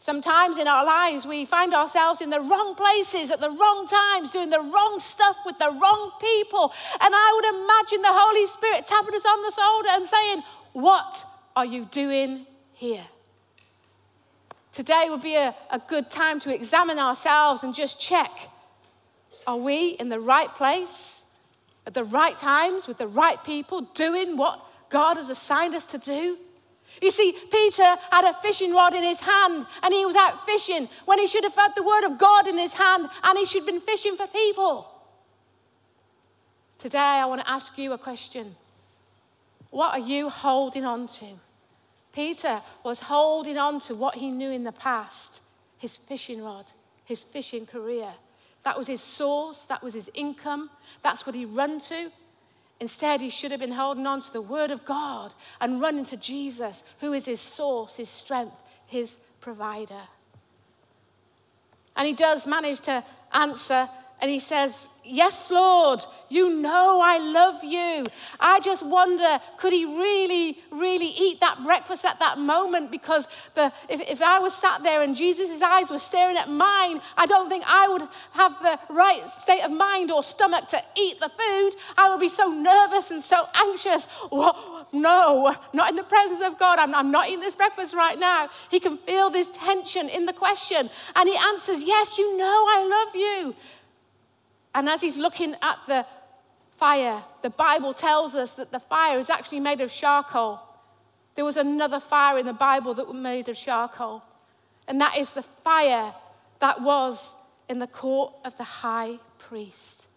Sometimes 0.02 0.58
in 0.58 0.68
our 0.68 0.84
lives, 0.84 1.28
we 1.28 1.46
find 1.46 1.76
ourselves 1.76 2.22
in 2.22 2.32
the 2.32 2.40
wrong 2.40 2.74
places 2.74 3.30
at 3.30 3.40
the 3.40 3.52
wrong 3.52 3.86
times, 3.86 4.32
doing 4.32 4.50
the 4.50 4.60
wrong 4.60 5.00
stuff 5.00 5.38
with 5.46 5.60
the 5.60 5.70
wrong 5.70 6.12
people. 6.20 6.74
And 7.00 7.14
I 7.14 7.32
would 7.36 7.46
imagine 7.62 8.02
the 8.02 8.08
Holy 8.10 8.48
Spirit 8.48 8.88
tapping 8.88 9.14
us 9.14 9.24
on 9.24 9.42
the 9.44 9.52
shoulder 9.52 9.90
and 9.92 10.08
saying, 10.08 10.44
What 10.74 11.24
are 11.56 11.68
you 11.68 11.86
doing 11.92 12.48
here? 12.74 13.06
Today 14.72 15.06
would 15.08 15.22
be 15.22 15.36
a, 15.36 15.54
a 15.70 15.78
good 15.78 16.10
time 16.10 16.40
to 16.40 16.56
examine 16.56 16.98
ourselves 16.98 17.62
and 17.62 17.76
just 17.76 18.02
check 18.02 18.32
are 19.46 19.58
we 19.58 19.90
in 19.90 20.10
the 20.10 20.20
right 20.20 20.54
place 20.56 21.26
at 21.86 21.94
the 21.94 22.04
right 22.04 22.38
times 22.40 22.88
with 22.88 22.98
the 22.98 23.08
right 23.08 23.44
people 23.44 23.82
doing 23.94 24.36
what 24.36 24.66
God 24.90 25.18
has 25.18 25.30
assigned 25.30 25.76
us 25.76 25.86
to 25.88 26.00
do? 26.00 26.40
You 27.00 27.12
see, 27.12 27.34
Peter 27.52 27.96
had 28.12 28.26
a 28.26 28.34
fishing 28.42 28.74
rod 28.74 28.94
in 28.94 29.04
his 29.04 29.20
hand 29.22 29.66
and 29.84 29.94
he 29.94 30.06
was 30.06 30.16
out 30.16 30.46
fishing 30.46 30.90
when 31.06 31.20
he 31.20 31.28
should 31.28 31.44
have 31.44 31.56
had 31.56 31.74
the 31.76 31.84
word 31.84 32.04
of 32.04 32.18
God 32.18 32.48
in 32.48 32.58
his 32.58 32.74
hand 32.74 33.08
and 33.24 33.38
he 33.38 33.46
should 33.46 33.64
have 33.64 33.68
been 33.68 33.82
fishing 33.82 34.16
for 34.16 34.28
people. 34.28 34.88
Today, 36.78 36.98
I 36.98 37.26
want 37.26 37.42
to 37.42 37.50
ask 37.50 37.78
you 37.78 37.94
a 37.94 37.98
question 37.98 38.56
What 39.70 39.94
are 39.94 40.00
you 40.00 40.30
holding 40.30 40.86
on 40.86 41.08
to? 41.08 41.28
Peter 42.12 42.62
was 42.84 43.00
holding 43.00 43.58
on 43.58 43.80
to 43.82 43.96
what 43.96 44.16
he 44.16 44.32
knew 44.32 44.52
in 44.52 44.64
the 44.64 44.72
past 44.72 45.42
his 45.78 45.96
fishing 45.96 46.44
rod, 46.44 46.66
his 47.06 47.24
fishing 47.24 47.66
career. 47.66 48.14
That 48.64 48.78
was 48.78 48.88
his 48.88 49.02
source, 49.02 49.64
that 49.66 49.82
was 49.82 49.94
his 49.94 50.10
income, 50.14 50.70
that's 51.02 51.26
what 51.26 51.34
he 51.34 51.46
ran 51.46 51.80
to. 51.82 52.12
Instead, 52.82 53.22
he 53.22 53.30
should 53.30 53.52
have 53.52 53.60
been 53.60 53.72
holding 53.72 54.08
on 54.08 54.20
to 54.20 54.34
the 54.34 54.42
Word 54.42 54.72
of 54.72 54.84
God 54.86 55.36
and 55.62 55.80
running 55.80 56.04
to 56.06 56.18
Jesus, 56.18 56.84
who 57.00 57.14
is 57.14 57.28
his 57.28 57.40
source, 57.40 57.98
his 57.98 58.10
strength, 58.10 58.56
his 58.88 59.20
provider. 59.40 60.02
And 61.96 62.08
he 62.08 62.14
does 62.14 62.48
manage 62.48 62.80
to 62.82 63.04
answer 63.34 63.88
and 64.22 64.30
he 64.30 64.40
says, 64.40 64.90
Yes, 65.04 65.50
Lord, 65.50 66.02
you 66.30 66.62
know 66.62 67.02
I 67.04 67.18
love 67.18 67.64
you. 67.64 68.06
I 68.40 68.60
just 68.60 68.86
wonder, 68.86 69.40
could 69.58 69.74
he 69.74 69.84
really, 69.84 70.60
really 70.72 71.08
eat 71.08 71.40
that 71.40 71.64
breakfast 71.64 72.06
at 72.06 72.20
that 72.20 72.38
moment? 72.38 72.92
Because 72.92 73.28
the, 73.56 73.74
if, 73.90 74.00
if 74.02 74.22
I 74.22 74.38
was 74.38 74.56
sat 74.56 74.84
there 74.84 75.02
and 75.02 75.16
Jesus' 75.16 75.60
eyes 75.64 75.90
were 75.90 75.98
staring 75.98 76.38
at 76.38 76.50
mine, 76.50 77.02
I 77.18 77.26
don't 77.26 77.50
think 77.50 77.64
I 77.68 77.88
would 77.88 78.04
have 78.34 78.62
the 78.62 78.80
right 78.94 79.22
state 79.32 79.64
of 79.64 79.72
mind 79.72 80.12
or 80.12 80.22
stomach 80.22 80.68
to 80.68 80.82
eat 80.96 81.20
the 81.20 81.30
food. 81.30 81.72
I 81.98 82.10
would 82.10 82.20
be 82.20 82.30
so 82.30 82.52
nervous 82.52 83.10
and 83.10 83.24
so 83.24 83.48
anxious. 83.56 84.06
Well, 84.32 84.88
no, 84.94 85.56
not 85.74 85.90
in 85.90 85.96
the 85.96 86.04
presence 86.04 86.42
of 86.42 86.60
God. 86.60 86.78
I'm, 86.78 86.94
I'm 86.94 87.10
not 87.10 87.28
eating 87.28 87.40
this 87.40 87.56
breakfast 87.56 87.96
right 87.96 88.20
now. 88.20 88.50
He 88.70 88.80
can 88.80 88.98
feel 88.98 89.32
this 89.32 89.50
tension 89.58 90.10
in 90.10 90.28
the 90.28 90.34
question. 90.34 90.92
And 91.16 91.28
he 91.28 91.36
answers, 91.36 91.82
Yes, 91.84 92.20
you 92.20 92.38
know 92.38 92.46
I 92.46 93.06
love 93.06 93.16
you. 93.16 93.56
And 94.74 94.88
as 94.88 95.02
he's 95.02 95.18
looking 95.18 95.56
at 95.62 95.80
the 95.88 96.06
fire, 96.78 97.24
the 97.42 97.50
Bible 97.50 97.94
tells 97.94 98.36
us 98.36 98.56
that 98.56 98.72
the 98.72 98.80
fire 98.80 99.20
is 99.20 99.30
actually 99.30 99.60
made 99.60 99.82
of 99.82 99.92
charcoal. 99.92 100.60
There 101.36 101.46
was 101.46 101.58
another 101.58 102.00
fire 102.00 102.38
in 102.38 102.46
the 102.46 102.54
Bible 102.54 102.94
that 102.96 103.08
was 103.08 103.16
made 103.16 103.50
of 103.50 103.58
charcoal, 103.58 104.24
and 104.88 105.00
that 105.00 105.18
is 105.18 105.32
the 105.32 105.44
fire 105.44 106.14
that 106.60 106.82
was 106.82 107.34
in 107.70 107.80
the 107.80 107.88
court 107.88 108.34
of 108.46 108.58
the 108.58 108.64
high 108.64 109.18
priest. 109.38 110.08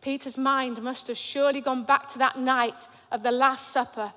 Peter's 0.00 0.38
mind 0.38 0.82
must 0.82 1.08
have 1.08 1.16
surely 1.16 1.60
gone 1.60 1.84
back 1.84 2.08
to 2.08 2.18
that 2.18 2.38
night 2.38 2.88
of 3.12 3.22
the 3.22 3.30
Last 3.30 3.68
Supper 3.68 4.12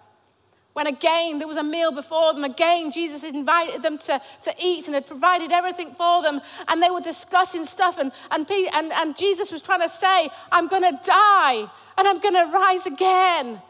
when 0.73 0.88
again 0.88 1.39
there 1.39 1.47
was 1.47 1.57
a 1.57 1.63
meal 1.63 1.91
before 1.91 2.33
them, 2.33 2.43
again 2.43 2.91
Jesus 2.91 3.23
invited 3.23 3.81
them 3.81 3.97
to, 3.99 4.21
to 4.43 4.53
eat 4.62 4.88
and 4.88 4.95
had 4.95 5.07
provided 5.07 5.51
everything 5.51 5.93
for 5.93 6.21
them, 6.21 6.41
and 6.67 6.81
they 6.81 6.89
were 6.89 7.01
discussing 7.01 7.65
stuff, 7.65 7.97
and, 7.97 8.12
and, 8.31 8.47
and, 8.73 8.91
and 8.91 9.15
Jesus 9.15 9.51
was 9.51 9.62
trying 9.62 9.81
to 9.81 9.89
say, 9.89 10.29
I'm 10.51 10.67
going 10.67 10.83
to 10.83 10.99
die 11.03 11.67
and 11.97 12.07
I'm 12.07 12.19
going 12.19 12.33
to 12.33 12.51
rise 12.51 12.86
again. 12.86 13.62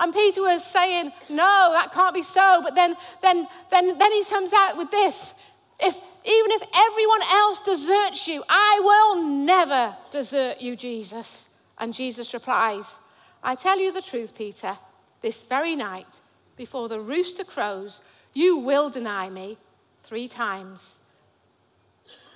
And 0.00 0.12
Peter 0.12 0.42
was 0.42 0.64
saying, 0.64 1.10
No, 1.28 1.70
that 1.72 1.92
can't 1.92 2.14
be 2.14 2.22
so. 2.22 2.60
But 2.62 2.74
then, 2.74 2.94
then, 3.22 3.48
then, 3.70 3.98
then 3.98 4.12
he 4.12 4.24
comes 4.24 4.52
out 4.52 4.76
with 4.76 4.90
this 4.90 5.34
if, 5.80 5.94
Even 5.96 6.50
if 6.52 6.62
everyone 6.74 7.22
else 7.32 7.60
deserts 7.60 8.28
you, 8.28 8.44
I 8.48 8.80
will 8.82 9.24
never 9.24 9.96
desert 10.10 10.60
you, 10.60 10.76
Jesus. 10.76 11.48
And 11.78 11.94
Jesus 11.94 12.34
replies, 12.34 12.98
I 13.42 13.54
tell 13.54 13.78
you 13.78 13.92
the 13.92 14.02
truth, 14.02 14.34
Peter 14.36 14.76
this 15.20 15.40
very 15.40 15.76
night, 15.76 16.20
before 16.56 16.88
the 16.88 17.00
rooster 17.00 17.44
crows, 17.44 18.00
you 18.34 18.58
will 18.58 18.90
deny 18.90 19.30
me 19.30 19.58
three 20.02 20.28
times. 20.28 20.98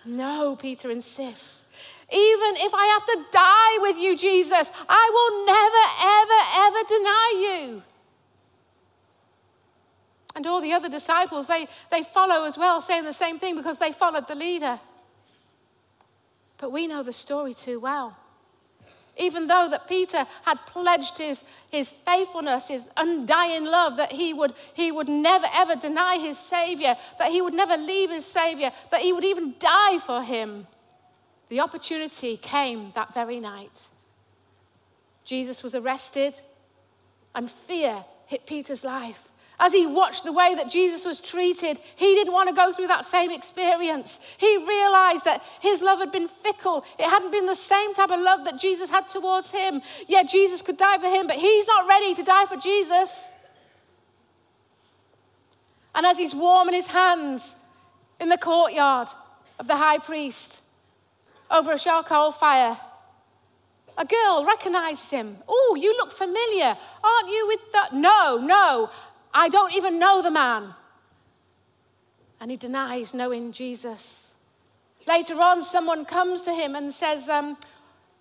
No, 0.05 0.57
Peter 0.57 0.91
insists. 0.91 1.71
Even 2.11 2.57
if 2.57 2.73
I 2.75 2.87
have 2.87 3.07
to 3.07 3.25
die 3.33 3.79
with 3.81 3.99
you, 3.99 4.17
Jesus, 4.17 4.71
I 4.89 5.11
will 5.15 5.47
never, 5.47 5.85
ever, 6.21 6.41
ever 6.67 6.89
deny 6.89 7.73
you. 7.73 7.83
And 10.35 10.47
all 10.47 10.61
the 10.61 10.73
other 10.73 10.89
disciples, 10.89 11.47
they, 11.47 11.67
they 11.91 12.03
follow 12.03 12.47
as 12.47 12.57
well, 12.57 12.81
saying 12.81 13.05
the 13.05 13.13
same 13.13 13.39
thing 13.39 13.57
because 13.57 13.79
they 13.79 13.93
followed 13.93 14.29
the 14.29 14.35
leader. 14.35 14.81
But 16.59 16.73
we 16.73 16.87
know 16.87 17.03
the 17.03 17.13
story 17.13 17.55
too 17.55 17.81
well. 17.81 18.17
Even 19.17 19.47
though 19.47 19.69
that 19.69 19.89
Peter 19.89 20.27
had 20.45 20.59
pledged 20.67 21.19
his, 21.19 21.45
his 21.71 21.91
faithfulness, 21.91 22.69
his 22.69 22.91
undying 22.97 23.65
love, 23.65 23.99
that 23.99 24.13
he 24.13 24.33
would, 24.33 24.55
he 24.75 24.91
would 24.91 25.09
never 25.09 25.47
ever 25.55 25.77
deny 25.77 26.17
his 26.17 26.39
Savior, 26.39 26.97
that 27.19 27.31
he 27.31 27.43
would 27.43 27.55
never 27.55 27.77
leave 27.77 28.11
his 28.11 28.25
Savior, 28.25 28.71
that 28.91 29.03
he 29.03 29.13
would 29.13 29.25
even 29.25 29.55
die 29.59 29.99
for 29.99 30.23
him, 30.23 30.67
the 31.51 31.61
opportunity 31.61 32.39
came 32.39 32.93
that 32.95 33.13
very 33.13 33.39
night. 33.39 33.89
Jesus 35.25 35.63
was 35.63 35.75
arrested, 35.75 36.33
and 37.35 37.51
fear 37.51 38.05
hit 38.27 38.47
Peter's 38.47 38.85
life. 38.85 39.29
As 39.61 39.73
he 39.73 39.87
watched 39.87 40.25
the 40.25 40.33
way 40.33 40.55
that 40.55 40.71
Jesus 40.71 41.05
was 41.05 41.21
treated, 41.21 41.79
he 41.97 42.15
didn't 42.15 42.33
want 42.33 42.49
to 42.49 42.55
go 42.55 42.73
through 42.73 42.89
that 42.89 43.05
same 43.05 43.31
experience. 43.31 44.19
He 44.39 44.57
realized 44.57 45.25
that 45.25 45.43
his 45.61 45.81
love 45.81 46.01
had 46.01 46.11
been 46.11 46.29
fickle. 46.29 46.85
It 46.99 47.09
hadn't 47.09 47.31
been 47.31 47.47
the 47.47 47.55
same 47.55 47.95
type 47.95 48.11
of 48.11 48.21
love 48.21 48.45
that 48.45 48.59
Jesus 48.59 48.91
had 48.91 49.09
towards 49.09 49.51
him. 49.51 49.83
Yet 50.09 50.29
Jesus 50.29 50.63
could 50.63 50.79
die 50.79 50.99
for 50.99 51.09
him, 51.09 51.27
but 51.27 51.37
he's 51.37 51.67
not 51.67 51.87
ready 51.87 52.15
to 52.15 52.23
die 52.23 52.47
for 52.47 52.57
Jesus. 52.57 53.35
And 55.95 56.07
as 56.07 56.19
he's 56.19 56.35
warming 56.35 56.75
his 56.75 56.87
hands 56.87 57.55
in 58.19 58.29
the 58.29 58.39
courtyard 58.39 59.09
of 59.59 59.69
the 59.69 59.77
high 59.77 59.99
priest 59.99 60.63
over 61.51 61.73
a 61.73 61.79
charcoal 61.79 62.33
fire, 62.33 62.77
a 63.99 64.05
girl 64.07 64.45
recognizes 64.47 65.11
him. 65.11 65.37
Oh, 65.47 65.77
you 65.79 65.95
look 65.99 66.13
familiar. 66.13 66.77
Aren't 67.05 67.29
you 67.29 67.47
with 67.47 67.73
that? 67.73 67.93
No, 67.93 68.39
no. 68.39 68.91
I 69.35 69.49
don't 69.49 69.75
even 69.75 69.99
know 69.99 70.23
the 70.23 70.31
man. 70.31 70.75
And 72.41 72.51
he 72.51 72.57
denies 72.57 73.15
knowing 73.15 73.53
Jesus. 73.53 74.35
Later 75.07 75.35
on, 75.35 75.65
someone 75.65 76.05
comes 76.05 76.43
to 76.43 76.53
him 76.53 76.75
and 76.75 76.93
says, 76.93 77.29
um, 77.29 77.57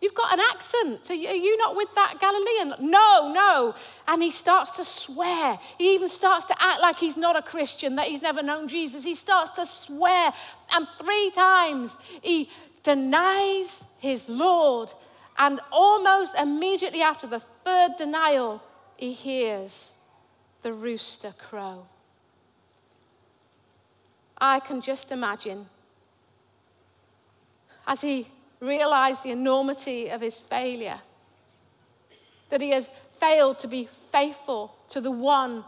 You've 0.02 0.15
got 0.15 0.34
an 0.34 0.39
accent. 0.52 1.08
Are 1.12 1.13
you 1.13 1.58
not 1.58 1.76
with 1.76 1.93
that 1.93 2.15
Galilean? 2.19 2.89
No, 2.89 3.32
no. 3.32 3.76
And 4.08 4.24
he 4.24 4.32
starts 4.32 4.71
to 4.71 4.84
swear. 4.84 5.60
He 5.78 5.93
even 5.93 6.10
starts 6.10 6.45
to 6.45 6.56
act 6.60 6.82
like 6.82 6.97
he's 6.97 7.17
not 7.17 7.36
a 7.36 7.41
Christian, 7.43 7.97
that 7.97 8.08
he's 8.08 8.24
never 8.24 8.41
known 8.41 8.67
Jesus. 8.67 9.04
He 9.04 9.13
starts 9.13 9.52
to 9.52 9.65
swear. 9.67 10.34
And 10.74 10.88
three 11.00 11.32
times 11.36 11.97
he 12.24 12.50
denies 12.82 13.86
his 14.00 14.28
Lord. 14.28 14.91
And 15.38 15.60
almost 15.71 16.36
immediately 16.36 17.04
after 17.04 17.28
the 17.28 17.39
third 17.39 17.91
denial, 18.00 18.60
he 18.97 19.13
hears 19.13 19.93
the 20.62 20.74
rooster 20.74 21.34
crow. 21.38 21.86
I 24.38 24.60
can 24.60 24.82
just 24.82 25.12
imagine 25.12 25.67
as 27.88 28.02
he 28.02 28.28
realized 28.60 29.24
the 29.24 29.32
enormity 29.32 30.10
of 30.10 30.21
his 30.21 30.39
failure, 30.39 31.00
that 32.50 32.62
he 32.62 32.71
has 32.71 32.89
failed 33.19 33.60
to 33.60 33.67
be 33.67 33.89
faithful 34.12 34.76
to 34.89 35.02
the 35.02 35.12
one 35.12 35.63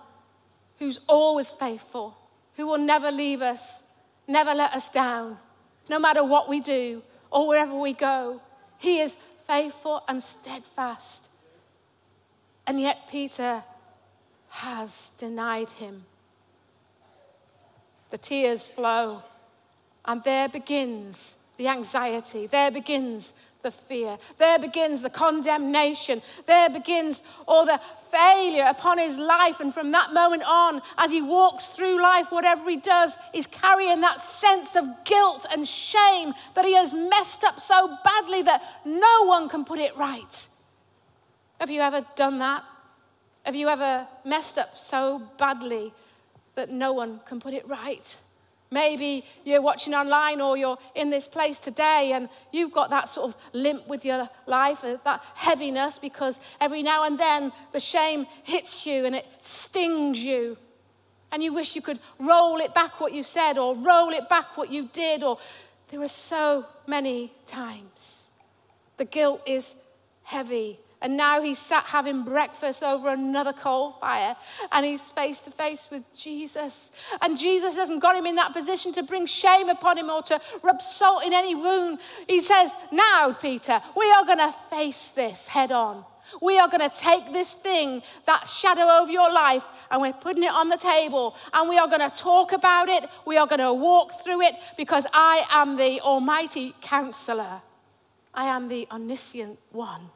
who's 0.80 1.00
always 1.08 1.52
faithful, 1.52 2.16
who 2.56 2.68
will 2.68 2.78
never 2.78 3.12
leave 3.12 3.42
us, 3.42 3.84
never 4.28 4.54
let 4.54 4.74
us 4.74 4.90
down, 4.90 5.38
no 5.90 6.00
matter 6.00 6.24
what 6.24 6.48
we 6.48 6.60
do 6.60 7.02
or 7.32 7.48
wherever 7.48 7.74
we 7.74 7.94
go. 7.94 8.40
He 8.78 9.00
is 9.00 9.16
faithful 9.48 10.04
and 10.08 10.24
steadfast. 10.24 11.28
And 12.66 12.80
yet, 12.80 13.10
Peter 13.10 13.64
has 14.54 15.10
denied 15.18 15.70
him. 15.72 16.04
The 18.12 18.20
tears 18.20 18.68
flow, 18.68 19.24
and 20.06 20.24
there 20.24 20.48
begins 20.48 21.44
the 21.58 21.70
anxiety, 21.70 22.46
there 22.46 22.70
begins 22.70 23.34
the 23.64 23.72
fear, 23.72 24.20
there 24.38 24.60
begins 24.60 25.02
the 25.02 25.10
condemnation, 25.10 26.22
there 26.46 26.70
begins 26.70 27.24
all 27.48 27.66
the 27.66 27.82
failure 28.12 28.66
upon 28.66 29.00
his 29.00 29.18
life. 29.18 29.60
And 29.60 29.74
from 29.74 29.92
that 29.94 30.14
moment 30.14 30.44
on, 30.46 30.84
as 31.00 31.10
he 31.10 31.24
walks 31.24 31.70
through 31.70 32.00
life, 32.00 32.32
whatever 32.32 32.70
he 32.70 32.78
does, 32.78 33.16
he's 33.34 33.48
carrying 33.48 34.02
that 34.02 34.22
sense 34.22 34.76
of 34.76 34.86
guilt 35.04 35.48
and 35.52 35.68
shame 35.68 36.36
that 36.54 36.64
he 36.64 36.76
has 36.76 36.94
messed 36.94 37.44
up 37.44 37.60
so 37.60 37.98
badly 38.04 38.44
that 38.44 38.62
no 38.86 39.26
one 39.26 39.50
can 39.50 39.66
put 39.66 39.80
it 39.80 39.98
right. 39.98 40.48
Have 41.60 41.72
you 41.72 41.82
ever 41.82 42.06
done 42.16 42.38
that? 42.38 42.64
Have 43.44 43.56
you 43.56 43.68
ever 43.68 44.08
messed 44.24 44.58
up 44.58 44.78
so 44.78 45.22
badly 45.38 45.94
that 46.56 46.70
no 46.70 46.94
one 46.94 47.20
can 47.26 47.42
put 47.42 47.54
it 47.54 47.68
right? 47.68 48.18
Maybe 48.72 49.26
you're 49.44 49.62
watching 49.62 49.94
online 49.94 50.40
or 50.40 50.58
you're 50.58 50.78
in 50.96 51.10
this 51.10 51.28
place 51.28 51.60
today 51.60 52.12
and 52.16 52.30
you've 52.52 52.72
got 52.72 52.90
that 52.90 53.10
sort 53.10 53.30
of 53.30 53.36
limp 53.52 53.88
with 53.88 54.06
your 54.06 54.30
life, 54.48 54.84
uh, 54.84 54.98
that 55.04 55.22
heaviness, 55.36 56.00
because 56.00 56.40
every 56.60 56.82
now 56.82 57.04
and 57.04 57.20
then 57.20 57.52
the 57.74 57.80
shame 57.80 58.26
hits 58.44 58.86
you 58.88 59.06
and 59.06 59.16
it 59.16 59.28
stings 59.42 60.20
you. 60.20 60.58
And 61.32 61.44
you 61.44 61.54
wish 61.54 61.76
you 61.76 61.82
could 61.82 62.00
roll 62.20 62.58
it 62.58 62.74
back 62.74 63.02
what 63.02 63.12
you 63.14 63.24
said 63.24 63.58
or 63.58 63.76
roll 63.76 64.10
it 64.10 64.30
back 64.30 64.58
what 64.58 64.72
you 64.72 64.90
did, 64.94 65.22
or 65.22 65.38
there 65.90 66.02
are 66.02 66.08
so 66.08 66.66
many 66.88 67.32
times. 67.46 68.28
The 68.98 69.06
guilt 69.06 69.42
is 69.46 69.76
heavy 70.24 70.80
and 71.04 71.18
now 71.18 71.42
he's 71.42 71.60
sat 71.60 71.84
having 71.84 72.24
breakfast 72.24 72.82
over 72.82 73.10
another 73.10 73.52
coal 73.52 73.92
fire 74.00 74.38
and 74.72 74.86
he's 74.86 75.02
face 75.02 75.40
to 75.42 75.52
face 75.52 75.90
with 75.92 76.02
Jesus. 76.16 76.92
And 77.22 77.38
Jesus 77.38 77.76
hasn't 77.76 78.02
got 78.02 78.16
him 78.16 78.26
in 78.26 78.36
that 78.36 78.54
position 78.54 78.94
to 78.94 79.04
bring 79.04 79.26
shame 79.26 79.68
upon 79.68 79.98
him 79.98 80.10
or 80.10 80.22
to 80.24 80.40
rub 80.64 80.82
salt 80.82 81.26
in 81.26 81.34
any 81.34 81.56
wound. 81.56 82.00
He 82.28 82.42
says, 82.42 82.74
Now, 82.90 83.34
Peter, 83.34 83.82
we 83.98 84.10
are 84.12 84.26
going 84.26 84.38
to 84.38 84.56
face 84.70 85.10
this 85.10 85.46
head 85.48 85.74
on. 85.74 86.06
We 86.42 86.58
are 86.58 86.70
going 86.70 86.90
to 86.90 86.96
take 86.96 87.34
this 87.34 87.54
thing, 87.54 88.02
that 88.26 88.48
shadow 88.48 88.88
over 89.02 89.12
your 89.12 89.32
life, 89.32 89.66
and 89.92 90.02
we're 90.02 90.14
putting 90.14 90.44
it 90.44 90.52
on 90.52 90.70
the 90.70 90.78
table 90.78 91.36
and 91.54 91.70
we 91.70 91.78
are 91.78 91.88
going 91.88 92.10
to 92.10 92.18
talk 92.18 92.54
about 92.54 92.88
it. 92.88 93.08
We 93.26 93.38
are 93.38 93.46
going 93.46 93.60
to 93.60 93.74
walk 93.74 94.24
through 94.24 94.42
it 94.42 94.56
because 94.78 95.06
I 95.14 95.46
am 95.52 95.76
the 95.76 96.00
Almighty 96.02 96.74
Counselor. 96.82 97.62
I 98.34 98.46
am 98.46 98.70
the 98.70 98.88
omniscient 98.90 99.60
one. 99.72 100.10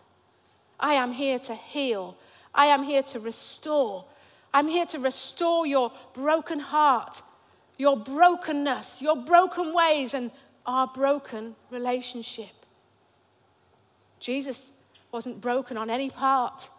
I 0.79 0.93
am 0.93 1.11
here 1.11 1.39
to 1.39 1.55
heal. 1.55 2.17
I 2.53 2.67
am 2.67 2.83
here 2.83 3.03
to 3.03 3.19
restore. 3.19 4.05
I'm 4.53 4.67
here 4.67 4.85
to 4.87 4.99
restore 4.99 5.65
your 5.65 5.91
broken 6.13 6.59
heart, 6.59 7.21
your 7.77 7.97
brokenness, 7.97 9.01
your 9.01 9.15
broken 9.15 9.73
ways, 9.73 10.13
and 10.13 10.31
our 10.65 10.87
broken 10.87 11.55
relationship. 11.69 12.49
Jesus 14.19 14.71
wasn't 15.11 15.39
broken 15.41 15.77
on 15.77 15.89
any 15.89 16.09
part, 16.09 16.69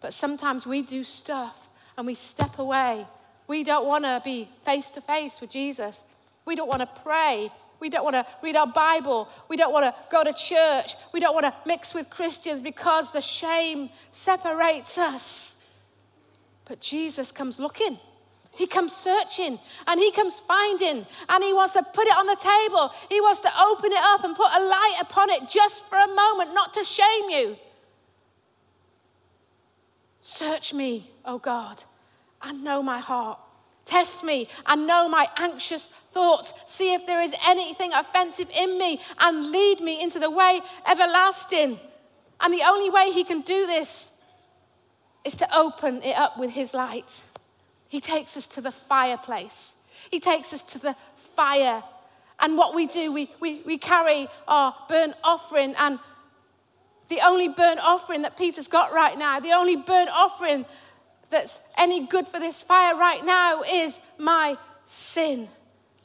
but 0.00 0.12
sometimes 0.12 0.66
we 0.66 0.82
do 0.82 1.04
stuff 1.04 1.68
and 1.96 2.06
we 2.06 2.14
step 2.14 2.58
away. 2.58 3.06
We 3.46 3.64
don't 3.64 3.86
want 3.86 4.04
to 4.04 4.20
be 4.24 4.48
face 4.64 4.90
to 4.90 5.00
face 5.00 5.40
with 5.40 5.50
Jesus. 5.50 6.02
We 6.44 6.56
don't 6.56 6.68
want 6.68 6.80
to 6.80 7.02
pray 7.02 7.50
we 7.84 7.90
don't 7.90 8.02
want 8.02 8.16
to 8.16 8.26
read 8.42 8.56
our 8.56 8.66
Bible. 8.66 9.28
We 9.50 9.58
don't 9.58 9.70
want 9.70 9.84
to 9.84 9.94
go 10.10 10.24
to 10.24 10.32
church. 10.32 10.94
We 11.12 11.20
don't 11.20 11.34
want 11.34 11.44
to 11.44 11.54
mix 11.66 11.92
with 11.92 12.08
Christians 12.08 12.62
because 12.62 13.12
the 13.12 13.20
shame 13.20 13.90
separates 14.10 14.96
us. 14.96 15.62
But 16.64 16.80
Jesus 16.80 17.30
comes 17.30 17.58
looking. 17.58 17.98
He 18.52 18.66
comes 18.66 18.96
searching 18.96 19.58
and 19.86 20.00
he 20.00 20.10
comes 20.12 20.40
finding 20.40 21.04
and 21.28 21.44
he 21.44 21.52
wants 21.52 21.74
to 21.74 21.82
put 21.82 22.06
it 22.06 22.16
on 22.16 22.26
the 22.26 22.36
table. 22.36 22.90
He 23.10 23.20
wants 23.20 23.40
to 23.40 23.50
open 23.68 23.92
it 23.92 24.02
up 24.02 24.24
and 24.24 24.34
put 24.34 24.48
a 24.56 24.64
light 24.64 24.96
upon 25.02 25.28
it 25.28 25.50
just 25.50 25.84
for 25.84 25.98
a 25.98 26.06
moment, 26.06 26.54
not 26.54 26.72
to 26.72 26.84
shame 26.84 27.28
you. 27.28 27.56
Search 30.22 30.72
me, 30.72 31.10
O 31.26 31.34
oh 31.34 31.38
God, 31.38 31.84
and 32.40 32.64
know 32.64 32.82
my 32.82 33.00
heart. 33.00 33.40
Test 33.84 34.24
me 34.24 34.48
and 34.66 34.86
know 34.86 35.08
my 35.08 35.26
anxious 35.36 35.90
thoughts. 36.12 36.54
See 36.66 36.94
if 36.94 37.06
there 37.06 37.20
is 37.20 37.34
anything 37.46 37.92
offensive 37.92 38.48
in 38.50 38.78
me 38.78 39.00
and 39.18 39.50
lead 39.50 39.80
me 39.80 40.02
into 40.02 40.18
the 40.18 40.30
way 40.30 40.60
everlasting. 40.88 41.78
And 42.40 42.52
the 42.52 42.62
only 42.66 42.90
way 42.90 43.10
he 43.12 43.24
can 43.24 43.42
do 43.42 43.66
this 43.66 44.12
is 45.24 45.36
to 45.36 45.56
open 45.56 46.02
it 46.02 46.16
up 46.16 46.38
with 46.38 46.50
his 46.50 46.74
light. 46.74 47.22
He 47.88 48.00
takes 48.00 48.36
us 48.36 48.46
to 48.48 48.60
the 48.60 48.72
fireplace, 48.72 49.76
he 50.10 50.20
takes 50.20 50.52
us 50.52 50.62
to 50.62 50.78
the 50.78 50.96
fire. 51.36 51.82
And 52.40 52.58
what 52.58 52.74
we 52.74 52.86
do, 52.86 53.12
we, 53.12 53.30
we, 53.40 53.62
we 53.62 53.78
carry 53.78 54.26
our 54.48 54.74
burnt 54.88 55.14
offering. 55.22 55.74
And 55.78 56.00
the 57.08 57.20
only 57.24 57.48
burnt 57.48 57.80
offering 57.80 58.22
that 58.22 58.36
Peter's 58.36 58.66
got 58.66 58.92
right 58.92 59.16
now, 59.16 59.38
the 59.38 59.52
only 59.52 59.76
burnt 59.76 60.10
offering 60.12 60.66
that's 61.34 61.60
any 61.76 62.06
good 62.06 62.26
for 62.26 62.38
this 62.38 62.62
fire 62.62 62.96
right 62.96 63.24
now 63.24 63.62
is 63.62 64.00
my 64.18 64.56
sin 64.86 65.48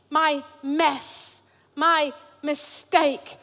my 0.10 0.44
mess, 0.64 1.42
my 1.76 2.12
mistake. 2.42 3.38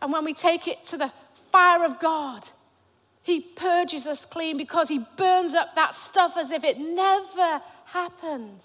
And 0.00 0.12
when 0.12 0.24
we 0.24 0.34
take 0.34 0.66
it 0.66 0.84
to 0.86 0.96
the 0.96 1.12
fire 1.50 1.84
of 1.84 2.00
God, 2.00 2.48
He 3.22 3.40
purges 3.40 4.06
us 4.06 4.24
clean 4.24 4.56
because 4.56 4.88
He 4.88 5.04
burns 5.16 5.54
up 5.54 5.74
that 5.74 5.94
stuff 5.94 6.36
as 6.36 6.50
if 6.50 6.64
it 6.64 6.78
never 6.78 7.62
happened. 7.86 8.60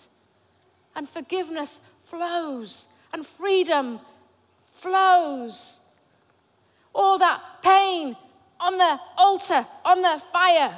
And 0.96 1.08
forgiveness 1.08 1.82
flows, 2.06 2.88
and 3.14 3.26
freedom 3.26 4.00
flows. 4.72 5.78
All 6.96 7.20
that 7.20 7.42
pain 7.62 8.16
on 8.60 8.78
the 8.78 9.00
altar, 9.18 9.66
on 9.86 10.02
the 10.02 10.20
fire, 10.34 10.76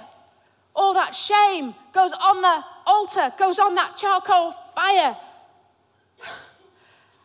all 0.76 0.94
that 0.94 1.14
shame 1.14 1.74
goes 1.94 2.12
on 2.12 2.42
the 2.42 2.64
altar, 2.86 3.34
goes 3.38 3.60
on 3.60 3.76
that 3.76 3.98
charcoal 3.98 4.54
fire. 4.76 5.16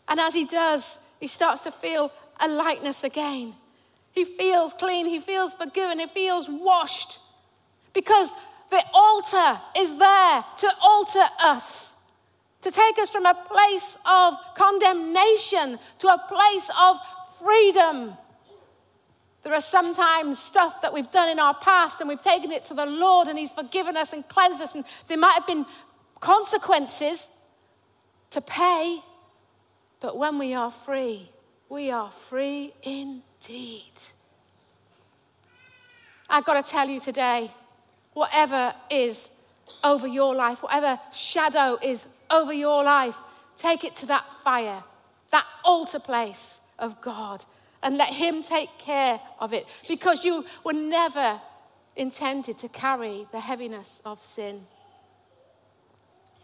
And 0.08 0.20
as 0.20 0.34
he 0.34 0.44
does, 0.44 0.98
he 1.20 1.26
starts 1.26 1.62
to 1.62 1.70
feel 1.70 2.12
a 2.40 2.48
lightness 2.48 3.04
again. 3.04 3.54
He 4.12 4.24
feels 4.24 4.72
clean, 4.74 5.06
he 5.06 5.18
feels 5.18 5.54
forgiven, 5.54 5.98
he 5.98 6.06
feels 6.06 6.48
washed. 6.48 7.18
Because 7.92 8.30
the 8.70 8.82
altar 8.92 9.60
is 9.78 9.98
there 9.98 10.44
to 10.58 10.72
alter 10.82 11.24
us, 11.40 11.94
to 12.62 12.70
take 12.70 12.98
us 12.98 13.10
from 13.10 13.26
a 13.26 13.34
place 13.34 13.98
of 14.04 14.34
condemnation 14.56 15.78
to 15.98 16.08
a 16.08 16.24
place 16.28 16.70
of 16.80 16.98
freedom. 17.38 18.16
There 19.44 19.52
are 19.52 19.60
sometimes 19.60 20.38
stuff 20.38 20.80
that 20.80 20.92
we've 20.92 21.10
done 21.10 21.28
in 21.28 21.38
our 21.38 21.54
past 21.54 22.00
and 22.00 22.08
we've 22.08 22.22
taken 22.22 22.50
it 22.50 22.64
to 22.64 22.74
the 22.74 22.86
Lord 22.86 23.28
and 23.28 23.38
He's 23.38 23.52
forgiven 23.52 23.94
us 23.94 24.14
and 24.14 24.26
cleansed 24.26 24.62
us, 24.62 24.74
and 24.74 24.84
there 25.06 25.18
might 25.18 25.34
have 25.34 25.46
been 25.46 25.66
consequences 26.18 27.28
to 28.30 28.40
pay. 28.40 29.00
But 30.00 30.16
when 30.16 30.38
we 30.38 30.54
are 30.54 30.70
free, 30.70 31.28
we 31.68 31.90
are 31.90 32.10
free 32.10 32.72
indeed. 32.82 33.92
I've 36.30 36.46
got 36.46 36.64
to 36.64 36.70
tell 36.70 36.88
you 36.88 36.98
today 36.98 37.50
whatever 38.14 38.74
is 38.90 39.30
over 39.82 40.06
your 40.06 40.34
life, 40.34 40.62
whatever 40.62 40.98
shadow 41.12 41.78
is 41.82 42.08
over 42.30 42.52
your 42.54 42.82
life, 42.82 43.16
take 43.58 43.84
it 43.84 43.94
to 43.96 44.06
that 44.06 44.24
fire, 44.42 44.82
that 45.32 45.46
altar 45.64 45.98
place 45.98 46.60
of 46.78 46.98
God 47.02 47.44
and 47.84 47.96
let 47.96 48.08
Him 48.08 48.42
take 48.42 48.70
care 48.78 49.20
of 49.38 49.52
it 49.52 49.66
because 49.86 50.24
you 50.24 50.44
were 50.64 50.72
never 50.72 51.40
intended 51.94 52.58
to 52.58 52.68
carry 52.68 53.26
the 53.30 53.38
heaviness 53.38 54.02
of 54.04 54.22
sin. 54.24 54.66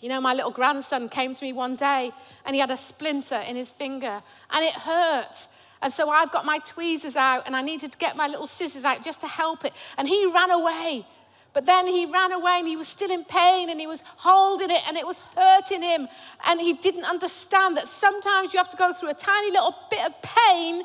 You 0.00 0.09
know, 0.09 0.20
my 0.20 0.33
little 0.33 0.53
grandson 0.53 1.09
came 1.09 1.35
to 1.35 1.44
me 1.44 1.53
one 1.53 1.74
day 1.74 2.12
and 2.46 2.55
he 2.55 2.61
had 2.61 2.70
a 2.70 2.76
splinter 2.76 3.42
in 3.48 3.57
his 3.57 3.70
finger 3.70 4.22
and 4.50 4.64
it 4.64 4.72
hurt. 4.72 5.46
And 5.83 5.92
so 5.92 6.09
I've 6.09 6.31
got 6.31 6.46
my 6.46 6.59
tweezers 6.59 7.16
out 7.16 7.42
and 7.46 7.57
I 7.57 7.62
needed 7.62 7.92
to 7.92 7.98
get 7.98 8.16
my 8.16 8.26
little 8.26 8.46
scissors 8.46 8.85
out 8.85 9.05
just 9.05 9.20
to 9.20 9.26
help 9.26 9.64
it. 9.64 9.72
And 9.98 10.09
he 10.09 10.26
ran 10.26 10.50
away 10.50 11.05
But 11.53 11.66
then 11.66 11.87
he 11.87 12.07
ran 12.07 12.33
away 12.33 12.57
and 12.59 12.68
he 12.68 12.76
was 12.76 12.87
still 12.87 13.11
in 13.11 13.24
pain 13.24 13.70
and 13.70 13.81
he 13.81 13.87
was 13.87 14.03
holding 14.16 14.70
it 14.70 14.83
and 14.87 14.96
it 14.96 15.07
was 15.07 15.20
hurting 15.37 15.83
him. 15.83 16.09
And 16.46 16.61
he 16.61 16.74
didn't 16.74 17.05
understand 17.05 17.76
that 17.76 17.88
sometimes 17.88 18.55
you 18.55 18.59
have 18.59 18.68
to 18.70 18.76
go 18.76 18.92
through 18.92 19.11
a 19.11 19.14
tiny 19.14 19.50
little 19.50 19.74
bit 19.90 20.05
of 20.07 20.14
pain 20.22 20.83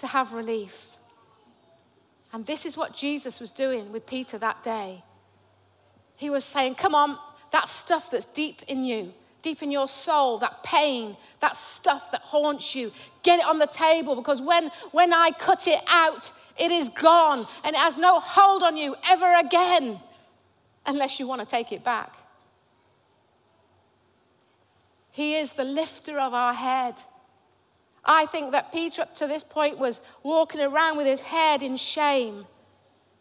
to 0.00 0.06
have 0.06 0.32
relief. 0.32 0.88
And 2.32 2.46
this 2.46 2.66
is 2.66 2.76
what 2.76 2.96
Jesus 2.96 3.40
was 3.40 3.50
doing 3.50 3.92
with 3.92 4.06
Peter 4.06 4.38
that 4.38 4.62
day. 4.62 5.02
He 6.16 6.30
was 6.30 6.44
saying, 6.44 6.74
Come 6.76 6.94
on, 6.94 7.18
that 7.52 7.68
stuff 7.68 8.10
that's 8.10 8.26
deep 8.26 8.62
in 8.68 8.84
you, 8.84 9.12
deep 9.42 9.62
in 9.62 9.70
your 9.70 9.88
soul, 9.88 10.38
that 10.38 10.62
pain, 10.62 11.16
that 11.40 11.56
stuff 11.56 12.10
that 12.12 12.20
haunts 12.22 12.74
you, 12.74 12.92
get 13.22 13.40
it 13.40 13.46
on 13.46 13.58
the 13.58 13.66
table 13.66 14.14
because 14.14 14.40
when, 14.40 14.70
when 14.92 15.12
I 15.12 15.30
cut 15.38 15.66
it 15.66 15.80
out, 15.88 16.30
it 16.58 16.70
is 16.70 16.90
gone 16.90 17.46
and 17.64 17.74
it 17.74 17.78
has 17.78 17.96
no 17.96 18.20
hold 18.20 18.62
on 18.62 18.76
you 18.76 18.94
ever 19.08 19.34
again 19.36 19.98
unless 20.86 21.18
you 21.18 21.26
want 21.26 21.40
to 21.40 21.46
take 21.46 21.72
it 21.72 21.82
back. 21.82 22.14
He 25.10 25.36
is 25.36 25.54
the 25.54 25.64
lifter 25.64 26.18
of 26.18 26.34
our 26.34 26.54
head. 26.54 26.94
I 28.04 28.26
think 28.26 28.52
that 28.52 28.72
Peter, 28.72 29.02
up 29.02 29.14
to 29.16 29.26
this 29.26 29.44
point, 29.44 29.78
was 29.78 30.00
walking 30.22 30.60
around 30.60 30.96
with 30.96 31.06
his 31.06 31.22
head 31.22 31.62
in 31.62 31.76
shame. 31.76 32.46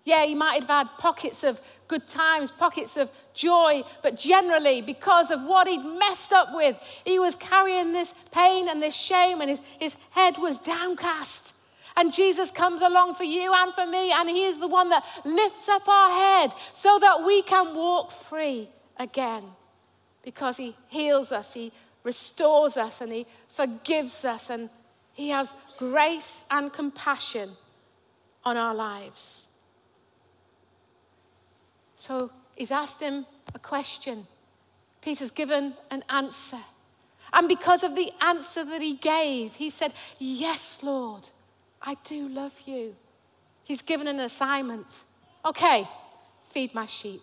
Yeah, 0.05 0.25
he 0.25 0.33
might 0.33 0.61
have 0.61 0.69
had 0.69 0.87
pockets 0.97 1.43
of 1.43 1.59
good 1.87 2.07
times, 2.07 2.51
pockets 2.51 2.97
of 2.97 3.11
joy, 3.33 3.83
but 4.01 4.17
generally, 4.17 4.81
because 4.81 5.29
of 5.29 5.43
what 5.43 5.67
he'd 5.67 5.83
messed 5.83 6.31
up 6.31 6.53
with, 6.53 6.77
he 7.05 7.19
was 7.19 7.35
carrying 7.35 7.91
this 7.91 8.13
pain 8.31 8.69
and 8.69 8.81
this 8.81 8.95
shame, 8.95 9.41
and 9.41 9.49
his, 9.49 9.61
his 9.79 9.95
head 10.11 10.37
was 10.37 10.57
downcast. 10.59 11.53
And 11.99 12.13
Jesus 12.13 12.49
comes 12.49 12.81
along 12.81 13.15
for 13.15 13.25
you 13.25 13.51
and 13.53 13.73
for 13.73 13.85
me, 13.85 14.13
and 14.13 14.29
He 14.29 14.45
is 14.45 14.57
the 14.59 14.69
one 14.69 14.89
that 14.89 15.03
lifts 15.25 15.67
up 15.67 15.85
our 15.87 16.11
head 16.11 16.53
so 16.71 16.97
that 16.99 17.25
we 17.25 17.41
can 17.41 17.75
walk 17.75 18.11
free 18.11 18.69
again. 18.97 19.43
Because 20.23 20.55
He 20.55 20.75
heals 20.87 21.33
us, 21.33 21.53
He 21.53 21.73
restores 22.03 22.77
us, 22.77 23.01
and 23.01 23.11
He 23.11 23.25
forgives 23.59 24.25
us, 24.25 24.49
and 24.49 24.69
He 25.13 25.29
has 25.29 25.51
grace 25.77 26.45
and 26.49 26.71
compassion 26.71 27.49
on 28.45 28.55
our 28.57 28.75
lives. 28.75 29.47
So 31.97 32.31
He's 32.59 32.71
asked 32.71 32.99
him 32.99 33.25
a 33.55 33.59
question. 33.59 34.27
Peter's 35.01 35.31
given 35.31 35.73
an 35.91 36.03
answer. 36.09 36.59
And 37.31 37.47
because 37.47 37.83
of 37.83 37.95
the 37.95 38.11
answer 38.21 38.65
that 38.65 38.81
he 38.81 38.95
gave, 38.95 39.55
he 39.55 39.69
said, 39.69 39.93
Yes, 40.19 40.83
Lord. 40.83 41.29
I 41.81 41.95
do 42.03 42.27
love 42.27 42.53
you. 42.65 42.97
He's 43.63 43.81
given 43.81 44.09
an 44.09 44.19
assignment. 44.19 45.03
Okay, 45.45 45.87
feed 46.43 46.75
my 46.75 46.85
sheep. 46.85 47.21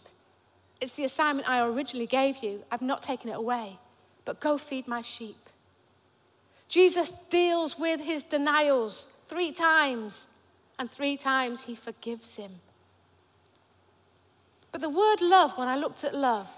It's 0.81 0.93
the 0.93 1.05
assignment 1.05 1.47
I 1.47 1.67
originally 1.67 2.07
gave 2.07 2.43
you. 2.43 2.63
I've 2.73 2.81
not 2.81 3.03
taken 3.03 3.29
it 3.29 3.37
away, 3.37 3.79
but 4.25 4.41
go 4.41 4.57
feed 4.57 4.89
my 4.89 5.03
sheep. 5.03 5.46
Jesus 6.69 7.11
deals 7.31 7.79
with 7.79 8.01
his 8.01 8.25
denials 8.25 9.09
three 9.29 9.53
times, 9.53 10.27
and 10.79 10.91
three 10.91 11.17
times 11.17 11.63
he 11.63 11.75
forgives 11.75 12.37
him. 12.37 12.53
But 14.73 14.81
the 14.81 14.91
word 14.91 15.21
love, 15.21 15.57
when 15.57 15.69
I 15.69 15.77
looked 15.77 16.05
at 16.05 16.15
love, 16.15 16.51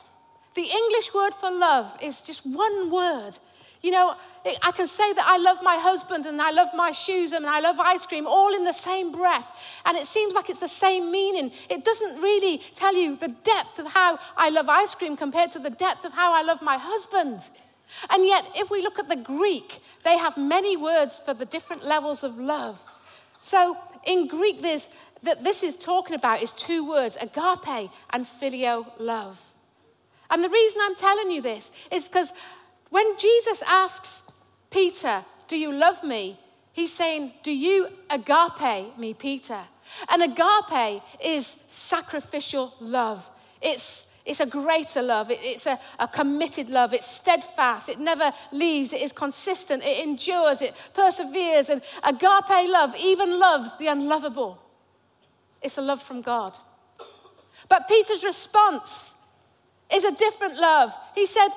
the 0.55 0.63
English 0.63 1.15
word 1.15 1.35
for 1.35 1.51
love 1.51 1.97
is 2.03 2.21
just 2.21 2.45
one 2.45 2.91
word. 2.91 3.39
You 3.81 3.93
know, 3.93 4.17
I 4.63 4.73
can 4.73 4.89
say 4.89 5.13
that 5.13 5.25
I 5.25 5.39
love 5.39 5.59
my 5.63 5.77
husband 5.77 6.27
and 6.27 6.43
I 6.43 6.51
love 6.51 6.69
my 6.75 6.91
shoes 6.91 7.31
and 7.31 7.47
I 7.47 7.61
love 7.61 7.79
ice 7.79 8.07
cream 8.07 8.27
all 8.27 8.53
in 8.55 8.65
the 8.65 8.73
same 8.73 9.13
breath. 9.13 9.47
And 9.85 9.97
it 9.97 10.07
seems 10.07 10.35
like 10.35 10.51
it's 10.51 10.61
the 10.61 10.67
same 10.67 11.13
meaning. 11.13 11.53
It 11.71 11.85
doesn't 11.85 12.21
really 12.21 12.59
tell 12.75 12.95
you 12.95 13.15
the 13.15 13.29
depth 13.29 13.79
of 13.79 13.87
how 13.87 14.19
I 14.37 14.51
love 14.51 14.69
ice 14.69 14.95
cream 14.97 15.17
compared 15.17 15.53
to 15.53 15.61
the 15.61 15.71
depth 15.71 16.05
of 16.05 16.13
how 16.13 16.33
I 16.33 16.43
love 16.43 16.61
my 16.61 16.77
husband. 16.77 17.49
And 18.11 18.27
yet, 18.27 18.45
if 18.55 18.71
we 18.71 18.83
look 18.83 18.99
at 18.99 19.09
the 19.09 19.17
Greek, 19.17 19.81
they 20.05 20.19
have 20.19 20.37
many 20.37 20.77
words 20.77 21.19
for 21.19 21.35
the 21.35 21.45
different 21.45 21.85
levels 21.85 22.23
of 22.23 22.39
love. 22.39 22.81
So 23.41 23.77
in 24.07 24.29
Greek, 24.29 24.63
there's, 24.63 24.89
that 25.23 25.45
this 25.45 25.63
is 25.63 25.77
talking 25.77 26.15
about 26.15 26.43
is 26.43 26.53
two 26.53 26.89
words 26.89 27.17
agape 27.21 27.91
and 28.11 28.27
phileo 28.27 28.87
love. 28.99 29.41
And 30.31 30.45
the 30.45 30.49
reason 30.49 30.81
I'm 30.83 30.95
telling 30.95 31.31
you 31.31 31.41
this 31.41 31.71
is 31.91 32.07
because 32.07 32.33
when 32.91 33.19
Jesus 33.19 33.63
asks 33.63 34.23
Peter, 34.71 35.25
Do 35.49 35.57
you 35.57 35.73
love 35.73 36.05
me? 36.05 36.39
He's 36.73 36.93
saying, 36.93 37.33
Do 37.43 37.51
you 37.51 37.89
agape 38.11 38.99
me, 38.99 39.15
Peter? 39.15 39.61
And 40.11 40.23
agape 40.23 41.03
is 41.25 41.47
sacrificial 41.47 42.75
love. 42.81 43.29
It's 43.63 44.15
it's 44.29 44.41
a 44.41 44.47
greater 44.47 45.01
love. 45.01 45.29
it's 45.31 45.67
a, 45.67 45.79
a, 45.99 46.07
committed 46.07 46.69
love. 46.69 46.93
It's 46.93 47.07
steadfast. 47.07 47.89
It 47.89 47.99
never 47.99 48.31
leaves. 48.53 48.93
It 48.93 49.01
is 49.01 49.11
consistent. 49.11 49.83
It 49.83 50.07
endures. 50.07 50.61
It 50.61 50.75
perseveres. 50.93 51.71
And 51.71 51.81
agape 52.05 52.69
love 52.69 52.95
even 53.03 53.41
loves 53.41 53.77
the 53.79 53.87
unlovable. 53.87 54.59
It's 55.63 55.79
a 55.79 55.81
love 55.81 56.03
from 56.03 56.21
God. 56.21 56.59
But 57.71 57.89
Peter's 57.89 58.23
response 58.23 59.17
is 59.91 60.05
a 60.05 60.15
different 60.15 60.57
love. 60.57 60.93
He 61.15 61.25
said, 61.25 61.49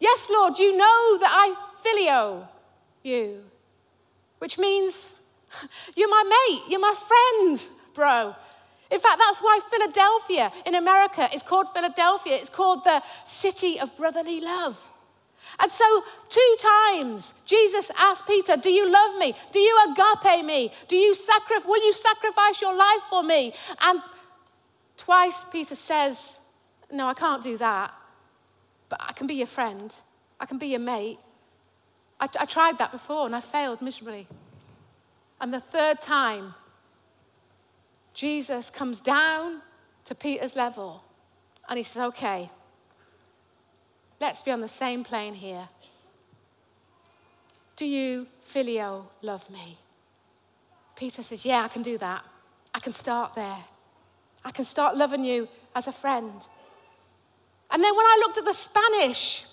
Yes, 0.00 0.28
Lord, 0.28 0.58
you 0.58 0.76
know 0.76 1.18
that 1.20 1.30
I 1.30 1.54
phileo 1.84 2.48
you, 3.04 3.44
which 4.40 4.58
means 4.58 5.20
you're 5.96 6.10
my 6.10 6.24
mate, 6.24 6.62
you're 6.68 6.80
my 6.80 6.94
friend, 6.94 7.68
bro. 7.94 8.34
In 8.90 9.00
fact, 9.00 9.18
that's 9.18 9.40
why 9.40 9.60
Philadelphia 9.70 10.52
in 10.64 10.74
America 10.76 11.28
is 11.34 11.42
called 11.42 11.66
Philadelphia. 11.74 12.36
It's 12.36 12.50
called 12.50 12.84
the 12.84 13.02
city 13.24 13.80
of 13.80 13.96
brotherly 13.96 14.40
love. 14.40 14.78
And 15.58 15.72
so, 15.72 16.04
two 16.28 16.56
times, 16.60 17.32
Jesus 17.46 17.90
asked 17.98 18.26
Peter, 18.26 18.56
Do 18.56 18.70
you 18.70 18.90
love 18.90 19.18
me? 19.18 19.34
Do 19.52 19.58
you 19.58 19.78
agape 19.88 20.44
me? 20.44 20.70
Do 20.86 20.96
you 20.96 21.14
sacrifice, 21.14 21.66
will 21.66 21.84
you 21.84 21.92
sacrifice 21.92 22.60
your 22.60 22.76
life 22.76 23.02
for 23.08 23.22
me? 23.22 23.54
And 23.80 24.02
twice 24.96 25.44
Peter 25.50 25.74
says, 25.74 26.38
No, 26.92 27.06
I 27.06 27.14
can't 27.14 27.42
do 27.42 27.56
that. 27.56 27.92
But 28.88 29.00
I 29.02 29.12
can 29.12 29.26
be 29.26 29.34
your 29.34 29.46
friend, 29.46 29.94
I 30.38 30.46
can 30.46 30.58
be 30.58 30.68
your 30.68 30.80
mate. 30.80 31.18
I, 32.20 32.28
I 32.40 32.46
tried 32.46 32.78
that 32.78 32.92
before 32.92 33.26
and 33.26 33.36
I 33.36 33.40
failed 33.40 33.82
miserably. 33.82 34.26
And 35.40 35.52
the 35.52 35.60
third 35.60 36.00
time, 36.00 36.54
Jesus 38.16 38.70
comes 38.70 38.98
down 38.98 39.60
to 40.06 40.14
Peter's 40.14 40.56
level 40.56 41.04
and 41.68 41.76
he 41.76 41.82
says, 41.82 42.02
Okay, 42.04 42.50
let's 44.18 44.40
be 44.40 44.50
on 44.50 44.62
the 44.62 44.68
same 44.68 45.04
plane 45.04 45.34
here. 45.34 45.68
Do 47.76 47.84
you, 47.84 48.26
Phileo, 48.50 49.04
love 49.20 49.48
me? 49.50 49.76
Peter 50.96 51.22
says, 51.22 51.44
Yeah, 51.44 51.62
I 51.62 51.68
can 51.68 51.82
do 51.82 51.98
that. 51.98 52.24
I 52.74 52.80
can 52.80 52.94
start 52.94 53.34
there. 53.34 53.58
I 54.46 54.50
can 54.50 54.64
start 54.64 54.96
loving 54.96 55.22
you 55.22 55.46
as 55.74 55.86
a 55.86 55.92
friend. 55.92 56.32
And 57.70 57.84
then 57.84 57.94
when 57.94 58.06
I 58.06 58.22
looked 58.24 58.38
at 58.38 58.44
the 58.46 58.54
Spanish, 58.54 59.44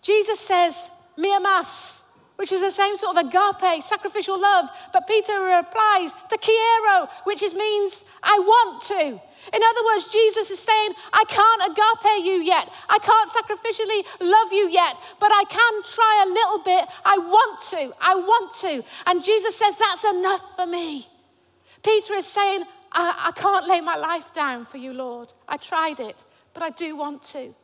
Jesus 0.00 0.40
says, 0.40 0.90
me 1.16 1.34
amas, 1.34 2.03
which 2.36 2.50
is 2.50 2.60
the 2.60 2.70
same 2.70 2.96
sort 2.96 3.16
of 3.16 3.26
agape, 3.26 3.82
sacrificial 3.82 4.40
love. 4.40 4.68
But 4.92 5.06
Peter 5.06 5.38
replies, 5.40 6.12
te 6.28 6.36
quiero, 6.38 7.08
which 7.24 7.42
is, 7.42 7.54
means 7.54 8.04
I 8.22 8.38
want 8.38 8.82
to. 8.84 9.20
In 9.52 9.62
other 9.62 9.84
words, 9.84 10.06
Jesus 10.10 10.50
is 10.50 10.58
saying, 10.58 10.92
I 11.12 11.24
can't 11.28 11.62
agape 11.70 12.24
you 12.24 12.42
yet. 12.42 12.68
I 12.88 12.98
can't 12.98 13.30
sacrificially 13.30 14.26
love 14.26 14.52
you 14.52 14.68
yet, 14.68 14.96
but 15.20 15.30
I 15.32 15.44
can 15.48 15.82
try 15.82 16.24
a 16.26 16.32
little 16.32 16.58
bit. 16.64 16.88
I 17.04 17.18
want 17.18 17.60
to. 17.70 17.92
I 18.00 18.14
want 18.14 18.54
to. 18.62 18.84
And 19.06 19.22
Jesus 19.22 19.56
says, 19.56 19.76
That's 19.76 20.04
enough 20.04 20.42
for 20.56 20.66
me. 20.66 21.06
Peter 21.82 22.14
is 22.14 22.26
saying, 22.26 22.62
I, 22.90 23.26
I 23.26 23.32
can't 23.32 23.68
lay 23.68 23.80
my 23.80 23.96
life 23.96 24.32
down 24.32 24.64
for 24.64 24.78
you, 24.78 24.92
Lord. 24.92 25.32
I 25.46 25.58
tried 25.58 26.00
it, 26.00 26.16
but 26.54 26.62
I 26.62 26.70
do 26.70 26.96
want 26.96 27.22
to. 27.34 27.54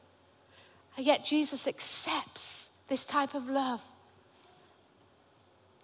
And 0.97 1.07
yet 1.07 1.25
Jesus 1.25 1.67
accepts 1.67 2.69
this 2.89 3.05
type 3.05 3.35
of 3.35 3.49
love. 3.49 3.81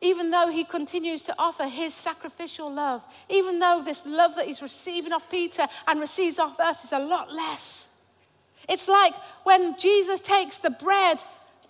Even 0.00 0.30
though 0.30 0.48
he 0.48 0.64
continues 0.64 1.22
to 1.22 1.34
offer 1.38 1.64
his 1.64 1.94
sacrificial 1.94 2.72
love, 2.72 3.04
even 3.30 3.58
though 3.58 3.82
this 3.82 4.04
love 4.04 4.36
that 4.36 4.46
he's 4.46 4.62
receiving 4.62 5.12
off 5.12 5.28
Peter 5.30 5.66
and 5.86 6.00
receives 6.00 6.38
off 6.38 6.60
us 6.60 6.84
is 6.84 6.92
a 6.92 6.98
lot 6.98 7.32
less. 7.32 7.88
It's 8.68 8.88
like 8.88 9.14
when 9.44 9.78
Jesus 9.78 10.20
takes 10.20 10.58
the 10.58 10.70
bread 10.70 11.18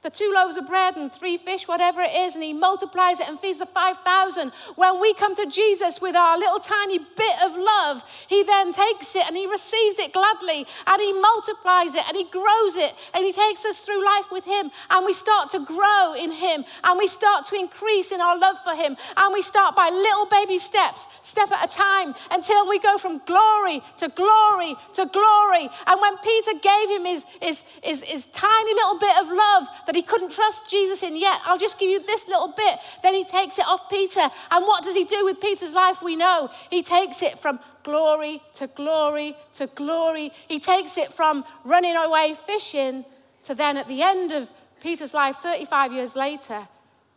the 0.07 0.11
two 0.11 0.31
loaves 0.33 0.57
of 0.57 0.69
bread 0.69 0.95
and 0.95 1.13
three 1.13 1.37
fish, 1.37 1.67
whatever 1.67 2.01
it 2.01 2.13
is, 2.15 2.37
and 2.37 2.45
he 2.45 2.53
multiplies 2.53 3.19
it 3.19 3.29
and 3.29 3.41
feeds 3.41 3.59
the 3.59 3.67
5,000. 3.67 4.53
When 4.77 5.01
we 5.01 5.13
come 5.15 5.35
to 5.35 5.47
Jesus 5.47 6.01
with 6.01 6.15
our 6.15 6.39
little 6.39 6.61
tiny 6.61 6.99
bit 6.99 7.37
of 7.45 7.57
love, 7.57 8.05
he 8.29 8.45
then 8.45 8.73
takes 8.73 9.17
it 9.17 9.27
and 9.27 9.37
he 9.37 9.49
receives 9.49 9.99
it 9.99 10.13
gladly 10.13 10.65
and 10.87 11.03
he 11.03 11.13
multiplies 11.13 11.97
it 11.97 12.07
and 12.07 12.17
he 12.17 12.23
grows 12.31 12.77
it 12.77 12.95
and 13.15 13.25
he 13.25 13.33
takes 13.33 13.65
us 13.65 13.81
through 13.81 14.05
life 14.05 14.31
with 14.31 14.45
him 14.45 14.71
and 14.91 15.05
we 15.05 15.13
start 15.13 15.51
to 15.51 15.59
grow 15.59 16.15
in 16.17 16.31
him 16.31 16.65
and 16.85 16.99
we 16.99 17.09
start 17.09 17.45
to 17.47 17.57
increase 17.57 18.13
in 18.13 18.21
our 18.21 18.39
love 18.39 18.59
for 18.63 18.77
him 18.77 18.97
and 19.17 19.35
we 19.35 19.43
start 19.43 19.75
by 19.75 19.91
little 19.91 20.27
baby 20.27 20.61
steps, 20.61 21.09
step 21.23 21.51
at 21.51 21.69
a 21.69 21.77
time, 21.77 22.15
until 22.31 22.69
we 22.69 22.79
go 22.79 22.97
from 22.97 23.21
glory 23.27 23.83
to 23.97 24.09
glory 24.11 24.77
to 24.95 25.07
glory. 25.07 25.69
And 25.89 26.01
when 26.01 26.17
Peter 26.19 26.53
gave 26.63 26.91
him 26.91 27.05
his, 27.07 27.25
his, 27.43 27.65
his, 27.83 28.03
his 28.05 28.25
tiny 28.27 28.75
little 28.75 29.01
bit 29.01 29.19
of 29.19 29.27
love 29.27 29.67
that 29.87 29.96
he 29.97 30.03
couldn't 30.03 30.33
trust 30.33 30.69
Jesus 30.71 31.03
in 31.03 31.17
yet. 31.17 31.41
I'll 31.45 31.59
just 31.59 31.79
give 31.79 31.91
you 31.91 32.01
this 32.05 32.29
little 32.29 32.49
bit. 32.49 32.79
Then 33.03 33.15
he 33.15 33.25
takes 33.25 33.59
it 33.59 33.67
off 33.67 33.89
Peter. 33.89 34.21
And 34.51 34.65
what 34.65 34.85
does 34.85 34.95
he 34.95 35.05
do 35.05 35.25
with 35.25 35.41
Peter's 35.41 35.73
life? 35.73 36.03
We 36.03 36.17
know. 36.17 36.51
He 36.71 36.83
takes 36.83 37.23
it 37.23 37.39
from 37.39 37.59
glory 37.83 38.43
to 38.55 38.67
glory 38.67 39.37
to 39.55 39.67
glory. 39.69 40.33
He 40.49 40.61
takes 40.61 40.99
it 40.99 41.13
from 41.13 41.45
running 41.65 41.97
away 41.97 42.37
fishing 42.47 43.05
to 43.45 43.55
then 43.55 43.77
at 43.77 43.89
the 43.89 44.03
end 44.03 44.33
of 44.33 44.51
Peter's 44.81 45.15
life, 45.15 45.37
35 45.37 45.93
years 45.93 46.15
later, 46.15 46.69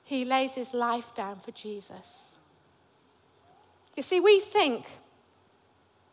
he 0.04 0.26
lays 0.26 0.56
his 0.56 0.74
life 0.74 1.14
down 1.16 1.40
for 1.40 1.52
Jesus. 1.52 2.36
You 3.98 4.04
see, 4.04 4.20
we 4.20 4.40
think 4.40 4.86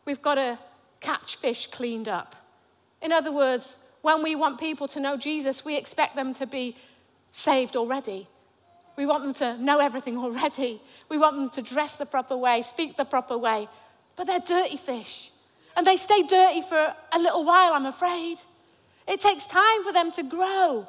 we've 0.05 0.21
got 0.21 0.35
to 0.35 0.59
catch 0.99 1.37
fish 1.37 1.67
cleaned 1.71 2.07
up. 2.07 2.35
In 3.01 3.11
other 3.11 3.31
words, 3.31 3.77
when 4.07 4.23
we 4.23 4.35
want 4.35 4.57
people 4.57 4.87
to 4.87 5.01
know 5.01 5.17
Jesus, 5.17 5.65
we 5.65 5.77
expect 5.77 6.15
them 6.15 6.33
to 6.35 6.47
be 6.47 6.77
saved 7.31 7.75
already. 7.75 8.25
We 8.95 9.05
want 9.05 9.25
them 9.25 9.33
to 9.33 9.61
know 9.61 9.79
everything 9.79 10.17
already. 10.17 10.81
We 11.09 11.17
want 11.17 11.35
them 11.35 11.49
to 11.49 11.61
dress 11.61 11.97
the 11.97 12.05
proper 12.05 12.37
way, 12.37 12.61
speak 12.61 12.95
the 12.95 13.03
proper 13.03 13.37
way. 13.37 13.67
But 14.15 14.27
they're 14.27 14.39
dirty 14.39 14.77
fish. 14.77 15.31
And 15.75 15.85
they 15.85 15.97
stay 15.97 16.23
dirty 16.23 16.61
for 16.61 16.95
a 17.11 17.19
little 17.19 17.43
while, 17.43 17.73
I'm 17.73 17.85
afraid. 17.85 18.37
It 19.09 19.19
takes 19.19 19.45
time 19.45 19.83
for 19.83 19.91
them 19.91 20.09
to 20.11 20.23
grow. 20.23 20.87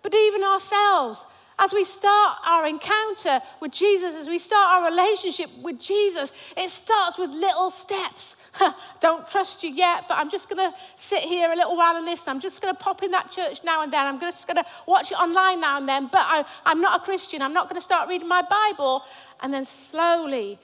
But 0.00 0.14
even 0.14 0.42
ourselves, 0.42 1.22
as 1.58 1.74
we 1.74 1.84
start 1.84 2.38
our 2.42 2.66
encounter 2.66 3.42
with 3.60 3.72
Jesus, 3.72 4.14
as 4.14 4.28
we 4.28 4.38
start 4.38 4.80
our 4.80 4.90
relationship 4.90 5.50
with 5.62 5.78
Jesus, 5.78 6.32
it 6.56 6.70
starts 6.70 7.18
with 7.18 7.28
little 7.30 7.70
steps. 7.70 8.35
Don't 9.00 9.28
trust 9.28 9.62
you 9.62 9.70
yet, 9.70 10.04
but 10.08 10.18
I'm 10.18 10.30
just 10.30 10.48
going 10.48 10.70
to 10.70 10.76
sit 10.96 11.20
here 11.20 11.52
a 11.52 11.56
little 11.56 11.76
while 11.76 11.96
and 11.96 12.04
listen. 12.04 12.30
I'm 12.30 12.40
just 12.40 12.60
going 12.60 12.74
to 12.74 12.80
pop 12.80 13.02
in 13.02 13.10
that 13.12 13.30
church 13.30 13.60
now 13.64 13.82
and 13.82 13.92
then. 13.92 14.06
I'm 14.06 14.20
just 14.20 14.46
going 14.46 14.56
to 14.56 14.64
watch 14.86 15.10
it 15.10 15.18
online 15.18 15.60
now 15.60 15.78
and 15.78 15.88
then, 15.88 16.08
but 16.10 16.22
I, 16.22 16.44
I'm 16.64 16.80
not 16.80 17.00
a 17.00 17.04
Christian. 17.04 17.42
I'm 17.42 17.52
not 17.52 17.68
going 17.68 17.80
to 17.80 17.84
start 17.84 18.08
reading 18.08 18.28
my 18.28 18.42
Bible. 18.42 19.02
And 19.40 19.52
then 19.52 19.64
slowly, 19.64 20.58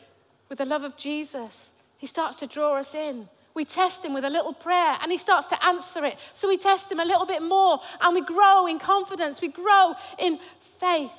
with 0.48 0.58
the 0.58 0.64
love 0.64 0.84
of 0.84 0.96
Jesus, 0.96 1.72
he 1.98 2.06
starts 2.06 2.38
to 2.40 2.46
draw 2.46 2.76
us 2.76 2.94
in. 2.94 3.28
We 3.54 3.64
test 3.64 4.04
him 4.04 4.14
with 4.14 4.24
a 4.24 4.30
little 4.30 4.54
prayer 4.54 4.96
and 5.02 5.12
he 5.12 5.18
starts 5.18 5.48
to 5.48 5.66
answer 5.66 6.04
it. 6.04 6.16
So 6.32 6.48
we 6.48 6.56
test 6.56 6.90
him 6.90 7.00
a 7.00 7.04
little 7.04 7.26
bit 7.26 7.42
more 7.42 7.80
and 8.00 8.14
we 8.14 8.22
grow 8.22 8.66
in 8.66 8.78
confidence. 8.78 9.42
We 9.42 9.48
grow 9.48 9.94
in 10.18 10.38
faith. 10.80 11.12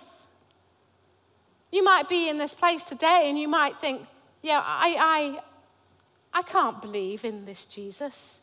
You 1.72 1.84
might 1.84 2.10
be 2.10 2.30
in 2.30 2.38
this 2.38 2.54
place 2.54 2.84
today 2.84 3.26
and 3.28 3.38
you 3.38 3.48
might 3.48 3.78
think, 3.78 4.02
yeah, 4.42 4.62
I, 4.64 5.40
I, 6.34 6.42
can't 6.42 6.82
believe 6.82 7.26
in 7.26 7.46
this 7.46 7.66
Jesus. 7.66 8.42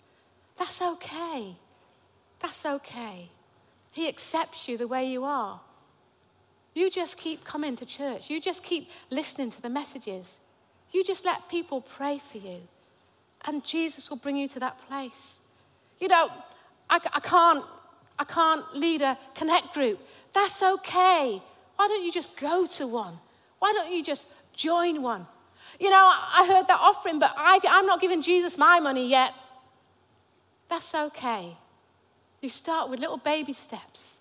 That's 0.58 0.80
okay. 0.80 1.56
That's 2.38 2.64
okay. 2.64 3.30
He 3.92 4.08
accepts 4.08 4.68
you 4.68 4.78
the 4.78 4.88
way 4.88 5.10
you 5.10 5.24
are. 5.24 5.60
You 6.74 6.90
just 6.90 7.16
keep 7.16 7.44
coming 7.44 7.76
to 7.76 7.86
church. 7.86 8.30
You 8.30 8.40
just 8.40 8.62
keep 8.62 8.88
listening 9.10 9.50
to 9.50 9.62
the 9.62 9.70
messages. 9.70 10.40
You 10.92 11.04
just 11.04 11.24
let 11.24 11.48
people 11.48 11.80
pray 11.80 12.18
for 12.18 12.38
you. 12.38 12.60
And 13.46 13.64
Jesus 13.64 14.10
will 14.10 14.16
bring 14.16 14.36
you 14.36 14.48
to 14.48 14.60
that 14.60 14.78
place. 14.86 15.38
You 15.98 16.08
know, 16.08 16.30
I, 16.88 17.00
I 17.12 17.20
can't, 17.20 17.64
I 18.18 18.24
can't 18.24 18.76
lead 18.76 19.02
a 19.02 19.18
connect 19.34 19.74
group. 19.74 19.98
That's 20.32 20.62
okay. 20.62 21.42
Why 21.76 21.88
don't 21.88 22.04
you 22.04 22.12
just 22.12 22.36
go 22.36 22.66
to 22.66 22.86
one? 22.86 23.18
Why 23.58 23.72
don't 23.72 23.92
you 23.92 24.04
just 24.04 24.26
join 24.52 25.02
one? 25.02 25.26
You 25.80 25.88
know, 25.88 25.96
I 25.96 26.46
heard 26.46 26.66
that 26.66 26.78
offering, 26.78 27.18
but 27.18 27.32
I, 27.36 27.58
I'm 27.66 27.86
not 27.86 28.02
giving 28.02 28.20
Jesus 28.20 28.58
my 28.58 28.80
money 28.80 29.08
yet. 29.08 29.32
That's 30.68 30.94
okay. 30.94 31.56
You 32.42 32.50
start 32.50 32.90
with 32.90 33.00
little 33.00 33.16
baby 33.16 33.54
steps. 33.54 34.18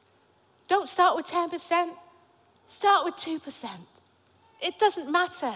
Don't 0.69 0.87
start 0.87 1.17
with 1.17 1.27
10%, 1.27 1.89
start 2.67 3.05
with 3.05 3.15
2%. 3.15 3.69
It 4.61 4.79
doesn't 4.79 5.11
matter. 5.11 5.53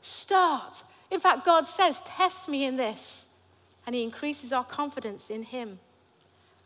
Start. 0.00 0.82
In 1.10 1.20
fact, 1.20 1.44
God 1.44 1.66
says, 1.66 2.00
Test 2.00 2.48
me 2.48 2.64
in 2.64 2.76
this. 2.76 3.26
And 3.86 3.94
He 3.94 4.02
increases 4.02 4.52
our 4.52 4.64
confidence 4.64 5.30
in 5.30 5.42
Him. 5.42 5.78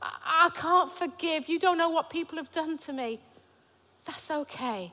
I, 0.00 0.46
I 0.46 0.50
can't 0.54 0.90
forgive. 0.90 1.48
You 1.48 1.58
don't 1.58 1.78
know 1.78 1.90
what 1.90 2.08
people 2.10 2.36
have 2.38 2.52
done 2.52 2.78
to 2.78 2.92
me. 2.92 3.18
That's 4.04 4.30
okay. 4.30 4.92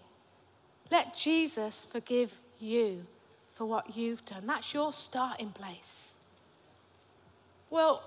Let 0.89 1.15
Jesus 1.15 1.87
forgive 1.91 2.33
you 2.59 3.05
for 3.53 3.65
what 3.65 3.95
you've 3.95 4.25
done. 4.25 4.47
That's 4.47 4.73
your 4.73 4.93
starting 4.93 5.51
place. 5.51 6.15
Well, 7.69 8.03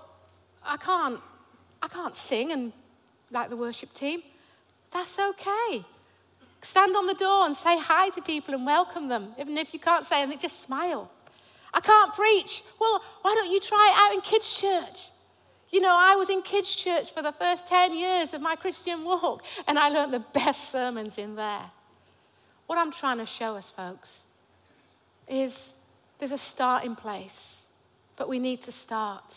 I 0.63 0.77
can't 0.77 1.21
I 1.81 1.87
can't 1.87 2.15
sing 2.15 2.51
and 2.51 2.73
like 3.31 3.49
the 3.49 3.57
worship 3.57 3.93
team. 3.93 4.21
That's 4.91 5.19
okay. 5.19 5.85
Stand 6.61 6.95
on 6.95 7.05
the 7.05 7.13
door 7.13 7.45
and 7.45 7.55
say 7.55 7.77
hi 7.79 8.09
to 8.09 8.21
people 8.21 8.53
and 8.53 8.65
welcome 8.65 9.07
them. 9.07 9.33
Even 9.39 9.57
if 9.57 9.73
you 9.73 9.79
can't 9.79 10.03
say 10.03 10.21
anything, 10.21 10.39
just 10.39 10.61
smile. 10.61 11.11
I 11.73 11.79
can't 11.81 12.13
preach. 12.13 12.63
Well, 12.79 13.03
why 13.21 13.35
don't 13.35 13.51
you 13.51 13.59
try 13.59 13.91
it 13.91 13.99
out 13.99 14.15
in 14.15 14.21
kids' 14.21 14.53
church? 14.53 15.09
You 15.69 15.81
know, 15.81 15.95
I 15.95 16.15
was 16.15 16.29
in 16.29 16.41
kids' 16.41 16.73
church 16.73 17.13
for 17.13 17.21
the 17.21 17.33
first 17.33 17.67
10 17.67 17.95
years 17.95 18.33
of 18.33 18.41
my 18.41 18.55
Christian 18.55 19.03
walk, 19.03 19.43
and 19.67 19.77
I 19.77 19.89
learned 19.89 20.13
the 20.13 20.23
best 20.33 20.71
sermons 20.71 21.17
in 21.17 21.35
there. 21.35 21.69
What 22.67 22.79
I'm 22.79 22.91
trying 22.91 23.17
to 23.17 23.25
show 23.25 23.55
us, 23.55 23.69
folks, 23.69 24.23
is 25.27 25.73
there's 26.19 26.31
a 26.31 26.37
starting 26.37 26.95
place, 26.95 27.67
but 28.15 28.27
we 28.27 28.39
need 28.39 28.61
to 28.63 28.71
start. 28.71 29.35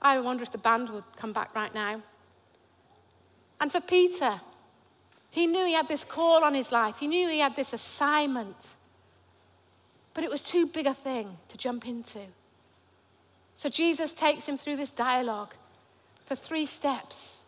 I 0.00 0.18
wonder 0.20 0.42
if 0.42 0.52
the 0.52 0.58
band 0.58 0.90
would 0.90 1.04
come 1.16 1.32
back 1.32 1.54
right 1.54 1.74
now. 1.74 2.00
And 3.60 3.72
for 3.72 3.80
Peter, 3.80 4.40
he 5.30 5.46
knew 5.46 5.66
he 5.66 5.72
had 5.72 5.88
this 5.88 6.04
call 6.04 6.44
on 6.44 6.54
his 6.54 6.72
life, 6.72 6.98
he 6.98 7.06
knew 7.06 7.28
he 7.28 7.40
had 7.40 7.56
this 7.56 7.72
assignment, 7.72 8.76
but 10.14 10.24
it 10.24 10.30
was 10.30 10.42
too 10.42 10.66
big 10.66 10.86
a 10.86 10.94
thing 10.94 11.36
to 11.48 11.56
jump 11.56 11.86
into. 11.86 12.20
So 13.56 13.68
Jesus 13.68 14.14
takes 14.14 14.46
him 14.46 14.56
through 14.56 14.76
this 14.76 14.92
dialogue 14.92 15.54
for 16.24 16.36
three 16.36 16.66
steps. 16.66 17.44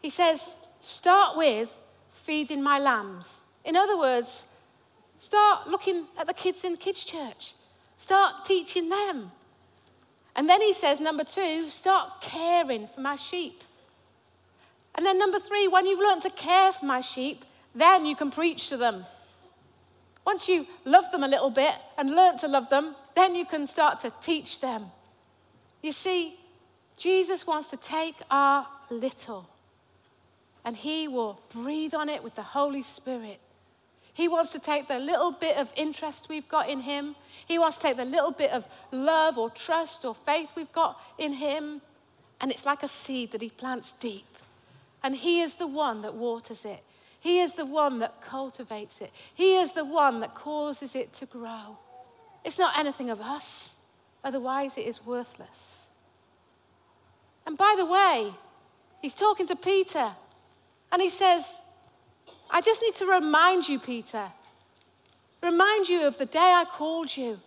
He 0.00 0.10
says, 0.10 0.56
Start 0.80 1.36
with 1.36 1.74
feeding 2.12 2.62
my 2.62 2.78
lambs. 2.78 3.40
In 3.64 3.74
other 3.74 3.98
words, 3.98 4.45
start 5.26 5.68
looking 5.68 6.04
at 6.18 6.26
the 6.28 6.34
kids 6.34 6.64
in 6.64 6.76
kids' 6.76 7.04
church, 7.04 7.54
start 7.96 8.44
teaching 8.44 8.88
them. 8.88 9.32
And 10.36 10.48
then 10.48 10.60
he 10.60 10.72
says, 10.72 11.00
Number 11.00 11.24
two, 11.24 11.70
start 11.70 12.20
caring 12.20 12.86
for 12.94 13.00
my 13.00 13.16
sheep. 13.16 13.64
And 14.94 15.04
then 15.04 15.18
number 15.18 15.40
three, 15.40 15.66
when 15.66 15.84
you've 15.86 16.06
learned 16.08 16.22
to 16.22 16.30
care 16.30 16.72
for 16.72 16.86
my 16.86 17.00
sheep, 17.00 17.44
then 17.74 18.06
you 18.06 18.14
can 18.14 18.30
preach 18.30 18.68
to 18.68 18.76
them. 18.76 19.04
Once 20.24 20.48
you 20.48 20.66
love 20.84 21.10
them 21.10 21.24
a 21.24 21.28
little 21.28 21.50
bit 21.50 21.74
and 21.98 22.10
learn 22.10 22.38
to 22.38 22.48
love 22.48 22.70
them, 22.70 22.94
then 23.14 23.34
you 23.34 23.44
can 23.44 23.66
start 23.66 24.00
to 24.00 24.12
teach 24.20 24.60
them. 24.60 24.86
You 25.82 25.92
see, 25.92 26.36
Jesus 26.96 27.46
wants 27.46 27.70
to 27.70 27.76
take 27.76 28.16
our 28.30 28.66
little 28.90 29.48
and 30.64 30.76
he 30.76 31.08
will 31.08 31.40
breathe 31.50 31.94
on 31.94 32.08
it 32.08 32.22
with 32.24 32.34
the 32.34 32.42
Holy 32.42 32.82
Spirit. 32.82 33.40
He 34.16 34.28
wants 34.28 34.50
to 34.52 34.58
take 34.58 34.88
the 34.88 34.98
little 34.98 35.30
bit 35.30 35.58
of 35.58 35.70
interest 35.76 36.30
we've 36.30 36.48
got 36.48 36.70
in 36.70 36.80
him. 36.80 37.14
He 37.46 37.58
wants 37.58 37.76
to 37.76 37.82
take 37.82 37.98
the 37.98 38.06
little 38.06 38.30
bit 38.30 38.50
of 38.50 38.66
love 38.90 39.36
or 39.36 39.50
trust 39.50 40.06
or 40.06 40.14
faith 40.14 40.48
we've 40.56 40.72
got 40.72 40.98
in 41.18 41.34
him. 41.34 41.82
And 42.40 42.50
it's 42.50 42.64
like 42.64 42.82
a 42.82 42.88
seed 42.88 43.32
that 43.32 43.42
he 43.42 43.50
plants 43.50 43.92
deep. 43.92 44.38
And 45.02 45.14
he 45.14 45.42
is 45.42 45.56
the 45.56 45.66
one 45.66 46.00
that 46.00 46.14
waters 46.14 46.64
it. 46.64 46.82
He 47.20 47.40
is 47.40 47.52
the 47.52 47.66
one 47.66 47.98
that 47.98 48.22
cultivates 48.22 49.02
it. 49.02 49.12
He 49.34 49.56
is 49.56 49.72
the 49.72 49.84
one 49.84 50.20
that 50.20 50.34
causes 50.34 50.94
it 50.94 51.12
to 51.12 51.26
grow. 51.26 51.76
It's 52.42 52.58
not 52.58 52.78
anything 52.78 53.10
of 53.10 53.20
us, 53.20 53.76
otherwise, 54.24 54.78
it 54.78 54.86
is 54.86 55.04
worthless. 55.04 55.88
And 57.46 57.58
by 57.58 57.74
the 57.76 57.84
way, 57.84 58.32
he's 59.02 59.12
talking 59.12 59.46
to 59.48 59.56
Peter 59.56 60.10
and 60.90 61.02
he 61.02 61.10
says, 61.10 61.60
I 62.50 62.60
just 62.60 62.82
need 62.82 62.94
to 62.96 63.06
remind 63.06 63.68
you, 63.68 63.78
Peter, 63.78 64.24
remind 65.42 65.88
you 65.88 66.06
of 66.06 66.18
the 66.18 66.26
day 66.26 66.38
I 66.38 66.64
called 66.64 67.16
you. 67.16 67.40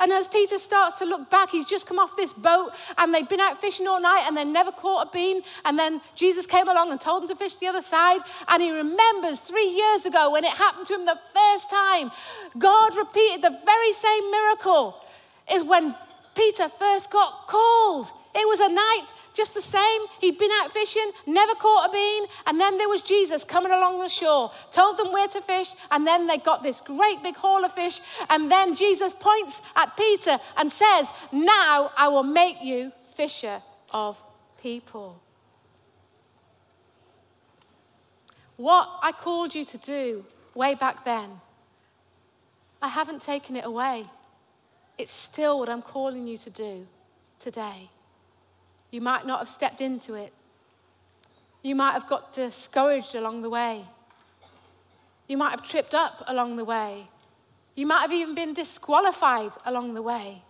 And 0.00 0.12
as 0.12 0.26
Peter 0.26 0.58
starts 0.58 0.98
to 0.98 1.04
look 1.04 1.30
back, 1.30 1.50
he's 1.50 1.66
just 1.66 1.86
come 1.86 1.98
off 1.98 2.16
this 2.16 2.32
boat 2.32 2.72
and 2.98 3.14
they've 3.14 3.28
been 3.28 3.40
out 3.40 3.60
fishing 3.60 3.86
all 3.86 4.00
night 4.00 4.24
and 4.26 4.36
they 4.36 4.44
never 4.44 4.72
caught 4.72 5.08
a 5.08 5.10
bean. 5.10 5.42
And 5.64 5.78
then 5.78 6.00
Jesus 6.16 6.46
came 6.46 6.68
along 6.68 6.90
and 6.90 7.00
told 7.00 7.22
him 7.22 7.28
to 7.28 7.36
fish 7.36 7.56
the 7.56 7.68
other 7.68 7.80
side. 7.80 8.20
And 8.48 8.62
he 8.62 8.70
remembers 8.72 9.40
three 9.40 9.68
years 9.68 10.04
ago 10.04 10.30
when 10.30 10.44
it 10.44 10.50
happened 10.50 10.86
to 10.88 10.94
him 10.94 11.06
the 11.06 11.18
first 11.34 11.70
time. 11.70 12.10
God 12.58 12.96
repeated 12.96 13.42
the 13.42 13.58
very 13.64 13.92
same 13.92 14.30
miracle, 14.30 15.00
is 15.52 15.62
when 15.62 15.94
Peter 16.34 16.68
first 16.68 17.10
got 17.10 17.46
called. 17.46 18.06
It 18.34 18.46
was 18.48 18.60
a 18.60 18.68
night 18.68 19.12
just 19.34 19.52
the 19.52 19.60
same. 19.60 20.00
He'd 20.20 20.38
been 20.38 20.50
out 20.62 20.72
fishing, 20.72 21.10
never 21.26 21.54
caught 21.54 21.90
a 21.90 21.92
bean, 21.92 22.24
and 22.46 22.60
then 22.60 22.78
there 22.78 22.88
was 22.88 23.02
Jesus 23.02 23.44
coming 23.44 23.72
along 23.72 23.98
the 23.98 24.08
shore, 24.08 24.50
told 24.72 24.96
them 24.96 25.12
where 25.12 25.28
to 25.28 25.40
fish, 25.40 25.72
and 25.90 26.06
then 26.06 26.26
they 26.26 26.38
got 26.38 26.62
this 26.62 26.80
great 26.80 27.22
big 27.22 27.34
haul 27.34 27.64
of 27.64 27.72
fish. 27.72 28.00
And 28.30 28.50
then 28.50 28.74
Jesus 28.74 29.12
points 29.12 29.60
at 29.76 29.96
Peter 29.96 30.38
and 30.56 30.70
says, 30.70 31.12
Now 31.32 31.90
I 31.96 32.08
will 32.08 32.22
make 32.22 32.62
you 32.62 32.92
fisher 33.16 33.60
of 33.92 34.22
people. 34.62 35.20
What 38.56 38.88
I 39.02 39.10
called 39.10 39.54
you 39.54 39.64
to 39.64 39.78
do 39.78 40.24
way 40.54 40.76
back 40.76 41.04
then, 41.04 41.40
I 42.80 42.88
haven't 42.88 43.20
taken 43.20 43.56
it 43.56 43.64
away. 43.64 44.06
It's 44.96 45.12
still 45.12 45.58
what 45.58 45.68
I'm 45.68 45.82
calling 45.82 46.26
you 46.26 46.38
to 46.38 46.50
do 46.50 46.86
today. 47.38 47.90
You 48.90 49.00
might 49.00 49.26
not 49.26 49.40
have 49.40 49.48
stepped 49.48 49.80
into 49.80 50.14
it. 50.14 50.32
You 51.62 51.74
might 51.74 51.92
have 51.92 52.08
got 52.08 52.32
discouraged 52.32 53.14
along 53.14 53.42
the 53.42 53.50
way. 53.50 53.84
You 55.26 55.36
might 55.36 55.50
have 55.50 55.62
tripped 55.62 55.94
up 55.94 56.22
along 56.28 56.56
the 56.56 56.64
way. 56.64 57.08
You 57.74 57.86
might 57.86 58.02
have 58.02 58.12
even 58.12 58.34
been 58.34 58.54
disqualified 58.54 59.52
along 59.66 59.94
the 59.94 60.02
way. 60.02 60.42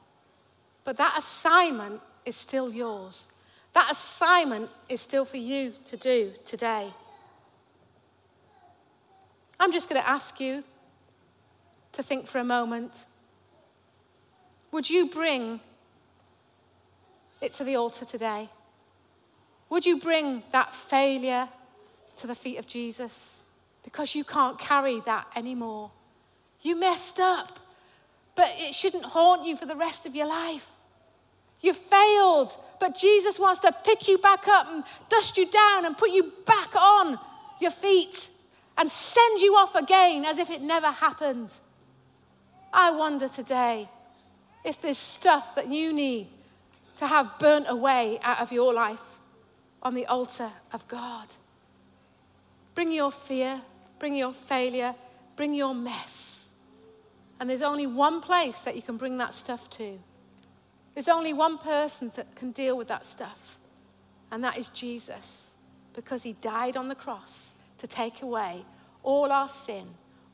But 0.83 0.99
that 0.99 1.15
assignment 1.17 2.01
is 2.27 2.37
still 2.37 2.71
yours. 2.71 3.29
That 3.73 3.91
assignment 3.91 4.71
is 4.89 5.01
still 5.01 5.25
for 5.25 5.39
you 5.39 5.73
to 5.87 5.97
do 5.97 6.33
today. 6.45 6.93
I'm 9.59 9.73
just 9.73 9.89
going 9.89 10.01
to 10.01 10.09
ask 10.09 10.39
you 10.41 10.65
to 11.93 12.03
think 12.03 12.27
for 12.27 12.39
a 12.39 12.45
moment 12.45 13.07
would 14.75 14.91
you 14.91 15.07
bring 15.07 15.61
it 17.41 17.53
to 17.55 17.63
the 17.63 17.77
altar 17.77 18.05
today? 18.05 18.49
Would 19.71 19.87
you 19.87 20.01
bring 20.01 20.43
that 20.51 20.75
failure 20.75 21.49
to 22.17 22.27
the 22.27 22.35
feet 22.35 22.59
of 22.59 22.67
Jesus? 22.67 23.45
Because 23.85 24.17
you 24.17 24.25
can't 24.25 24.59
carry 24.59 24.99
that 25.03 25.29
anymore. 25.37 25.93
You 26.61 26.75
messed 26.75 27.21
up, 27.21 27.61
but 28.35 28.51
it 28.57 28.75
shouldn't 28.75 29.05
haunt 29.05 29.47
you 29.47 29.57
for 29.57 29.65
the 29.65 29.77
rest 29.77 30.07
of 30.07 30.17
your 30.17 30.27
life. 30.27 30.67
You 31.61 31.73
failed, 31.73 32.51
but 32.81 32.97
Jesus 32.97 33.39
wants 33.39 33.61
to 33.61 33.71
pick 33.85 34.09
you 34.09 34.19
back 34.19 34.49
up 34.49 34.69
and 34.69 34.83
dust 35.09 35.37
you 35.37 35.49
down 35.49 35.87
and 35.87 35.97
put 35.97 36.11
you 36.11 36.33
back 36.47 36.75
on 36.75 37.17
your 37.61 37.71
feet 37.71 38.29
and 38.77 38.91
send 38.91 39.41
you 39.41 39.55
off 39.55 39.77
again 39.77 40.25
as 40.25 40.39
if 40.39 40.51
it 40.51 40.63
never 40.63 40.91
happened. 40.91 41.55
I 42.73 42.91
wonder 42.91 43.29
today 43.29 43.89
if 44.65 44.81
there's 44.81 44.99
stuff 44.99 45.55
that 45.55 45.69
you 45.69 45.93
need 45.93 46.27
to 46.97 47.07
have 47.07 47.39
burnt 47.39 47.67
away 47.69 48.19
out 48.23 48.41
of 48.41 48.51
your 48.53 48.73
life 48.73 49.03
on 49.83 49.95
the 49.95 50.07
altar 50.07 50.51
of 50.73 50.87
God. 50.89 51.29
Bring 52.75 52.91
your 52.91 53.13
fear, 53.13 53.61
bring 53.99 54.17
your 54.17 54.33
failure, 54.33 54.95
bring 55.37 55.55
your 55.55 55.75
mess. 55.75 56.51
And 57.39 57.51
there's 57.51 57.63
only 57.63 57.87
one 57.87 58.21
place 58.21 58.61
that 58.61 58.77
you 58.77 58.83
can 58.83 58.97
bring 58.97 59.19
that 59.19 59.35
stuff 59.35 59.69
to. 59.71 59.99
There's 60.95 61.09
only 61.09 61.33
one 61.33 61.59
person 61.59 62.11
that 62.15 62.35
can 62.37 62.53
deal 62.53 62.77
with 62.77 62.89
that 62.89 63.05
stuff, 63.05 63.59
and 64.31 64.43
that 64.45 64.57
is 64.57 64.69
Jesus, 64.69 65.57
because 65.93 66.23
he 66.23 66.35
died 66.35 66.77
on 66.77 66.89
the 66.89 66.95
cross 66.95 67.55
to 67.79 67.89
take 67.89 68.23
away 68.23 68.65
all 69.03 69.33
our 69.33 69.49
sin, 69.49 69.85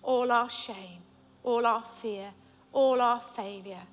all 0.02 0.30
our 0.30 0.50
shame, 0.50 1.00
all 1.42 1.64
our 1.64 1.82
fear, 1.82 2.28
all 2.72 3.00
our 3.00 3.20
failure. 3.20 3.86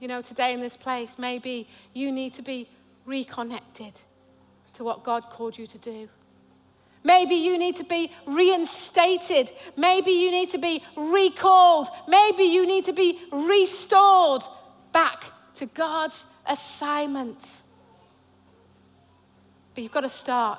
You 0.00 0.08
know, 0.08 0.22
today 0.22 0.54
in 0.54 0.60
this 0.60 0.78
place, 0.78 1.18
maybe 1.18 1.68
you 1.92 2.10
need 2.10 2.32
to 2.34 2.42
be 2.42 2.68
reconnected 3.04 3.92
to 4.74 4.82
what 4.84 5.04
God 5.04 5.24
called 5.28 5.58
you 5.58 5.66
to 5.66 5.78
do. 5.78 6.08
Maybe 7.04 7.34
you 7.34 7.58
need 7.58 7.76
to 7.76 7.84
be 7.84 8.10
reinstated. 8.26 9.50
Maybe 9.76 10.10
you 10.12 10.30
need 10.30 10.50
to 10.50 10.58
be 10.58 10.82
recalled. 10.96 11.88
Maybe 12.08 12.44
you 12.44 12.66
need 12.66 12.86
to 12.86 12.92
be 12.92 13.20
restored 13.30 14.42
back 14.92 15.24
to 15.54 15.66
God's 15.66 16.24
assignment. 16.46 17.60
But 19.74 19.82
you've 19.82 19.92
got 19.92 20.00
to 20.00 20.08
start 20.08 20.58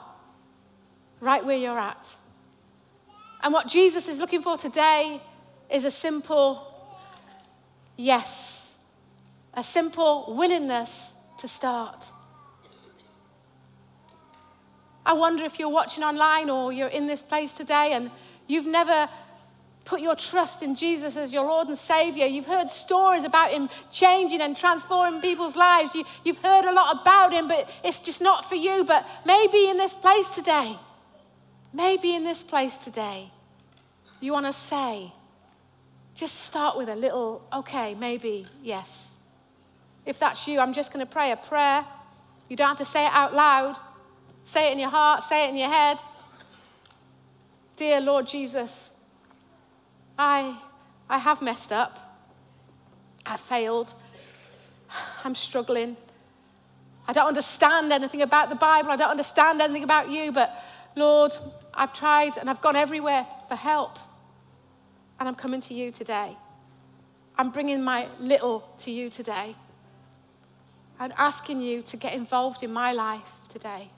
right 1.19 1.43
where 1.43 1.57
you're 1.57 1.79
at. 1.79 2.07
And 3.43 3.53
what 3.53 3.67
Jesus 3.67 4.07
is 4.07 4.19
looking 4.19 4.43
for 4.43 4.57
today 4.57 5.19
is 5.69 5.85
a 5.85 5.91
simple 5.91 6.67
yes 7.97 8.70
a 9.53 9.63
simple 9.63 10.33
willingness 10.35 11.13
to 11.39 11.47
start. 11.47 12.05
I 15.05 15.13
wonder 15.13 15.43
if 15.43 15.59
you're 15.59 15.69
watching 15.69 16.03
online 16.03 16.49
or 16.49 16.71
you're 16.71 16.87
in 16.87 17.07
this 17.07 17.23
place 17.23 17.53
today 17.53 17.93
and 17.93 18.11
you've 18.47 18.67
never 18.67 19.09
put 19.83 19.99
your 19.99 20.15
trust 20.15 20.61
in 20.61 20.75
Jesus 20.75 21.17
as 21.17 21.33
your 21.33 21.43
Lord 21.45 21.67
and 21.67 21.77
Savior. 21.77 22.25
You've 22.25 22.45
heard 22.45 22.69
stories 22.69 23.23
about 23.23 23.51
Him 23.51 23.69
changing 23.91 24.41
and 24.41 24.55
transforming 24.55 25.21
people's 25.21 25.55
lives. 25.55 25.95
You, 25.95 26.05
have 26.25 26.37
heard 26.37 26.65
a 26.65 26.71
lot 26.71 27.01
about 27.01 27.33
Him, 27.33 27.47
but 27.47 27.69
it's 27.83 27.99
just 27.99 28.21
not 28.21 28.47
for 28.47 28.55
you. 28.55 28.83
But 28.85 29.05
maybe 29.25 29.69
in 29.69 29.77
this 29.77 29.93
place 29.93 30.29
today, 30.29 30.77
maybe 31.73 32.15
in 32.15 32.23
this 32.23 32.43
place 32.43 32.77
today, 32.77 33.31
you 34.19 34.33
want 34.33 34.45
to 34.45 34.53
say, 34.53 35.11
just 36.13 36.41
start 36.41 36.77
with 36.77 36.89
a 36.89 36.95
little, 36.95 37.41
okay, 37.51 37.95
maybe, 37.95 38.45
yes. 38.61 39.15
If 40.05 40.19
that's 40.19 40.47
you, 40.47 40.59
I'm 40.59 40.73
just 40.73 40.91
going 40.91 41.05
to 41.05 41.11
pray 41.11 41.31
a 41.31 41.37
prayer. 41.37 41.85
You 42.49 42.55
don't 42.55 42.67
have 42.67 42.77
to 42.77 42.85
say 42.85 43.05
it 43.05 43.11
out 43.13 43.33
loud. 43.33 43.77
Say 44.43 44.69
it 44.69 44.73
in 44.73 44.79
your 44.79 44.89
heart, 44.89 45.23
say 45.23 45.47
it 45.47 45.51
in 45.51 45.57
your 45.57 45.69
head. 45.69 45.97
Dear 47.75 48.01
Lord 48.01 48.27
Jesus, 48.27 48.91
I, 50.17 50.57
I 51.09 51.17
have 51.17 51.41
messed 51.41 51.71
up. 51.71 52.19
I've 53.25 53.39
failed. 53.39 53.93
I'm 55.23 55.35
struggling. 55.35 55.95
I 57.07 57.13
don't 57.13 57.27
understand 57.27 57.91
anything 57.91 58.21
about 58.21 58.49
the 58.49 58.55
Bible. 58.55 58.91
I 58.91 58.95
don't 58.95 59.11
understand 59.11 59.61
anything 59.61 59.83
about 59.83 60.09
you, 60.09 60.31
but 60.31 60.53
Lord, 60.95 61.31
I've 61.73 61.93
tried 61.93 62.37
and 62.37 62.49
I've 62.49 62.61
gone 62.61 62.75
everywhere 62.75 63.25
for 63.47 63.55
help. 63.55 63.97
And 65.19 65.29
I'm 65.29 65.35
coming 65.35 65.61
to 65.61 65.73
you 65.73 65.91
today. 65.91 66.35
I'm 67.37 67.51
bringing 67.51 67.81
my 67.83 68.07
little 68.19 68.61
to 68.79 68.91
you 68.91 69.09
today 69.09 69.55
and 71.01 71.11
asking 71.17 71.59
you 71.59 71.81
to 71.81 71.97
get 71.97 72.13
involved 72.13 72.61
in 72.61 72.71
my 72.71 72.91
life 72.91 73.39
today. 73.49 73.89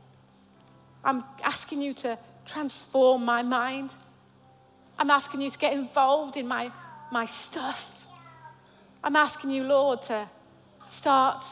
I'm 1.04 1.22
asking 1.44 1.82
you 1.82 1.94
to 1.96 2.18
transform 2.46 3.26
my 3.26 3.44
mind. 3.44 3.94
I'm 4.98 5.10
asking 5.10 5.42
you 5.42 5.50
to 5.50 5.60
get 5.60 5.74
involved 5.74 6.38
in 6.38 6.48
my, 6.48 6.72
my 7.12 7.26
stuff. 7.26 8.08
I'm 9.04 9.18
asking 9.18 9.52
you, 9.52 9.66
Lord, 9.66 10.02
to 10.04 10.30
start 10.90 11.44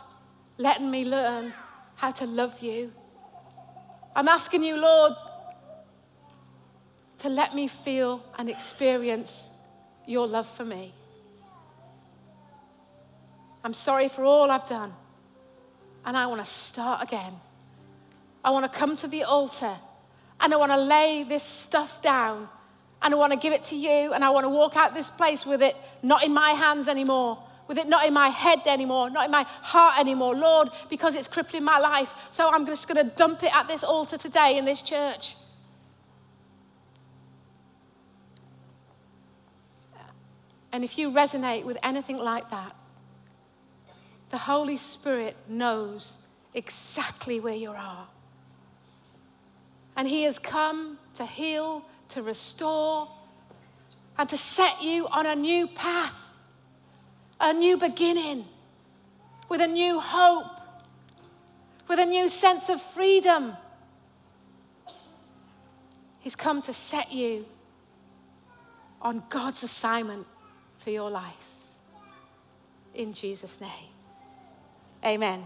letting 0.57 0.89
me 0.89 1.03
learn 1.03 1.51
how 1.95 2.11
to 2.11 2.25
love 2.25 2.61
you. 2.61 2.93
I'm 4.15 4.29
asking 4.29 4.63
you, 4.63 4.77
Lord, 4.77 5.11
to 7.17 7.27
let 7.27 7.53
me 7.53 7.67
feel 7.67 8.23
and 8.37 8.49
experience 8.49 9.49
your 10.07 10.27
love 10.27 10.47
for 10.47 10.63
me. 10.63 10.93
I'm 13.65 13.73
sorry 13.73 14.07
for 14.07 14.23
all 14.23 14.49
I've 14.49 14.65
done 14.65 14.93
and 16.05 16.17
I 16.17 16.27
want 16.27 16.41
to 16.41 16.49
start 16.49 17.03
again. 17.03 17.33
I 18.43 18.51
want 18.51 18.71
to 18.71 18.77
come 18.77 18.95
to 18.97 19.07
the 19.07 19.23
altar 19.23 19.75
and 20.39 20.53
I 20.53 20.57
want 20.57 20.71
to 20.71 20.77
lay 20.77 21.23
this 21.27 21.43
stuff 21.43 22.01
down 22.01 22.49
and 23.01 23.13
I 23.13 23.17
want 23.17 23.33
to 23.33 23.39
give 23.39 23.53
it 23.53 23.63
to 23.65 23.75
you 23.75 24.13
and 24.13 24.23
I 24.23 24.29
want 24.31 24.45
to 24.45 24.49
walk 24.49 24.75
out 24.75 24.93
this 24.93 25.09
place 25.09 25.45
with 25.45 25.61
it 25.61 25.75
not 26.01 26.23
in 26.23 26.33
my 26.33 26.51
hands 26.51 26.87
anymore, 26.87 27.41
with 27.67 27.77
it 27.77 27.87
not 27.87 28.05
in 28.05 28.13
my 28.13 28.29
head 28.29 28.59
anymore, 28.65 29.09
not 29.09 29.25
in 29.25 29.31
my 29.31 29.43
heart 29.61 29.99
anymore, 29.99 30.35
Lord, 30.35 30.69
because 30.89 31.15
it's 31.15 31.27
crippling 31.27 31.63
my 31.63 31.79
life. 31.79 32.13
So 32.31 32.49
I'm 32.49 32.65
just 32.65 32.87
going 32.87 33.07
to 33.07 33.15
dump 33.15 33.43
it 33.43 33.55
at 33.55 33.67
this 33.67 33.83
altar 33.83 34.17
today 34.17 34.57
in 34.57 34.65
this 34.65 34.81
church. 34.81 35.35
And 40.73 40.83
if 40.83 40.97
you 40.97 41.11
resonate 41.11 41.65
with 41.65 41.77
anything 41.83 42.17
like 42.17 42.49
that, 42.49 42.75
the 44.31 44.37
Holy 44.37 44.77
Spirit 44.77 45.35
knows 45.47 46.17
exactly 46.53 47.39
where 47.39 47.55
you 47.55 47.71
are. 47.71 48.07
And 49.95 50.07
He 50.07 50.23
has 50.23 50.39
come 50.39 50.97
to 51.15 51.25
heal, 51.25 51.85
to 52.09 52.23
restore, 52.23 53.09
and 54.17 54.27
to 54.29 54.37
set 54.37 54.81
you 54.81 55.07
on 55.09 55.25
a 55.25 55.35
new 55.35 55.67
path. 55.67 56.17
a 57.41 57.53
new 57.53 57.75
beginning, 57.75 58.45
with 59.49 59.61
a 59.61 59.67
new 59.67 59.99
hope, 59.99 60.45
with 61.87 61.99
a 61.99 62.05
new 62.05 62.29
sense 62.29 62.69
of 62.69 62.79
freedom. 62.79 63.57
He's 66.19 66.35
come 66.35 66.61
to 66.61 66.73
set 66.73 67.11
you 67.11 67.45
on 69.01 69.23
God's 69.29 69.63
assignment 69.63 70.27
for 70.77 70.91
your 70.91 71.09
life. 71.09 71.33
In 72.93 73.11
Jesus' 73.11 73.59
name. 73.59 73.90
Amen. 75.05 75.39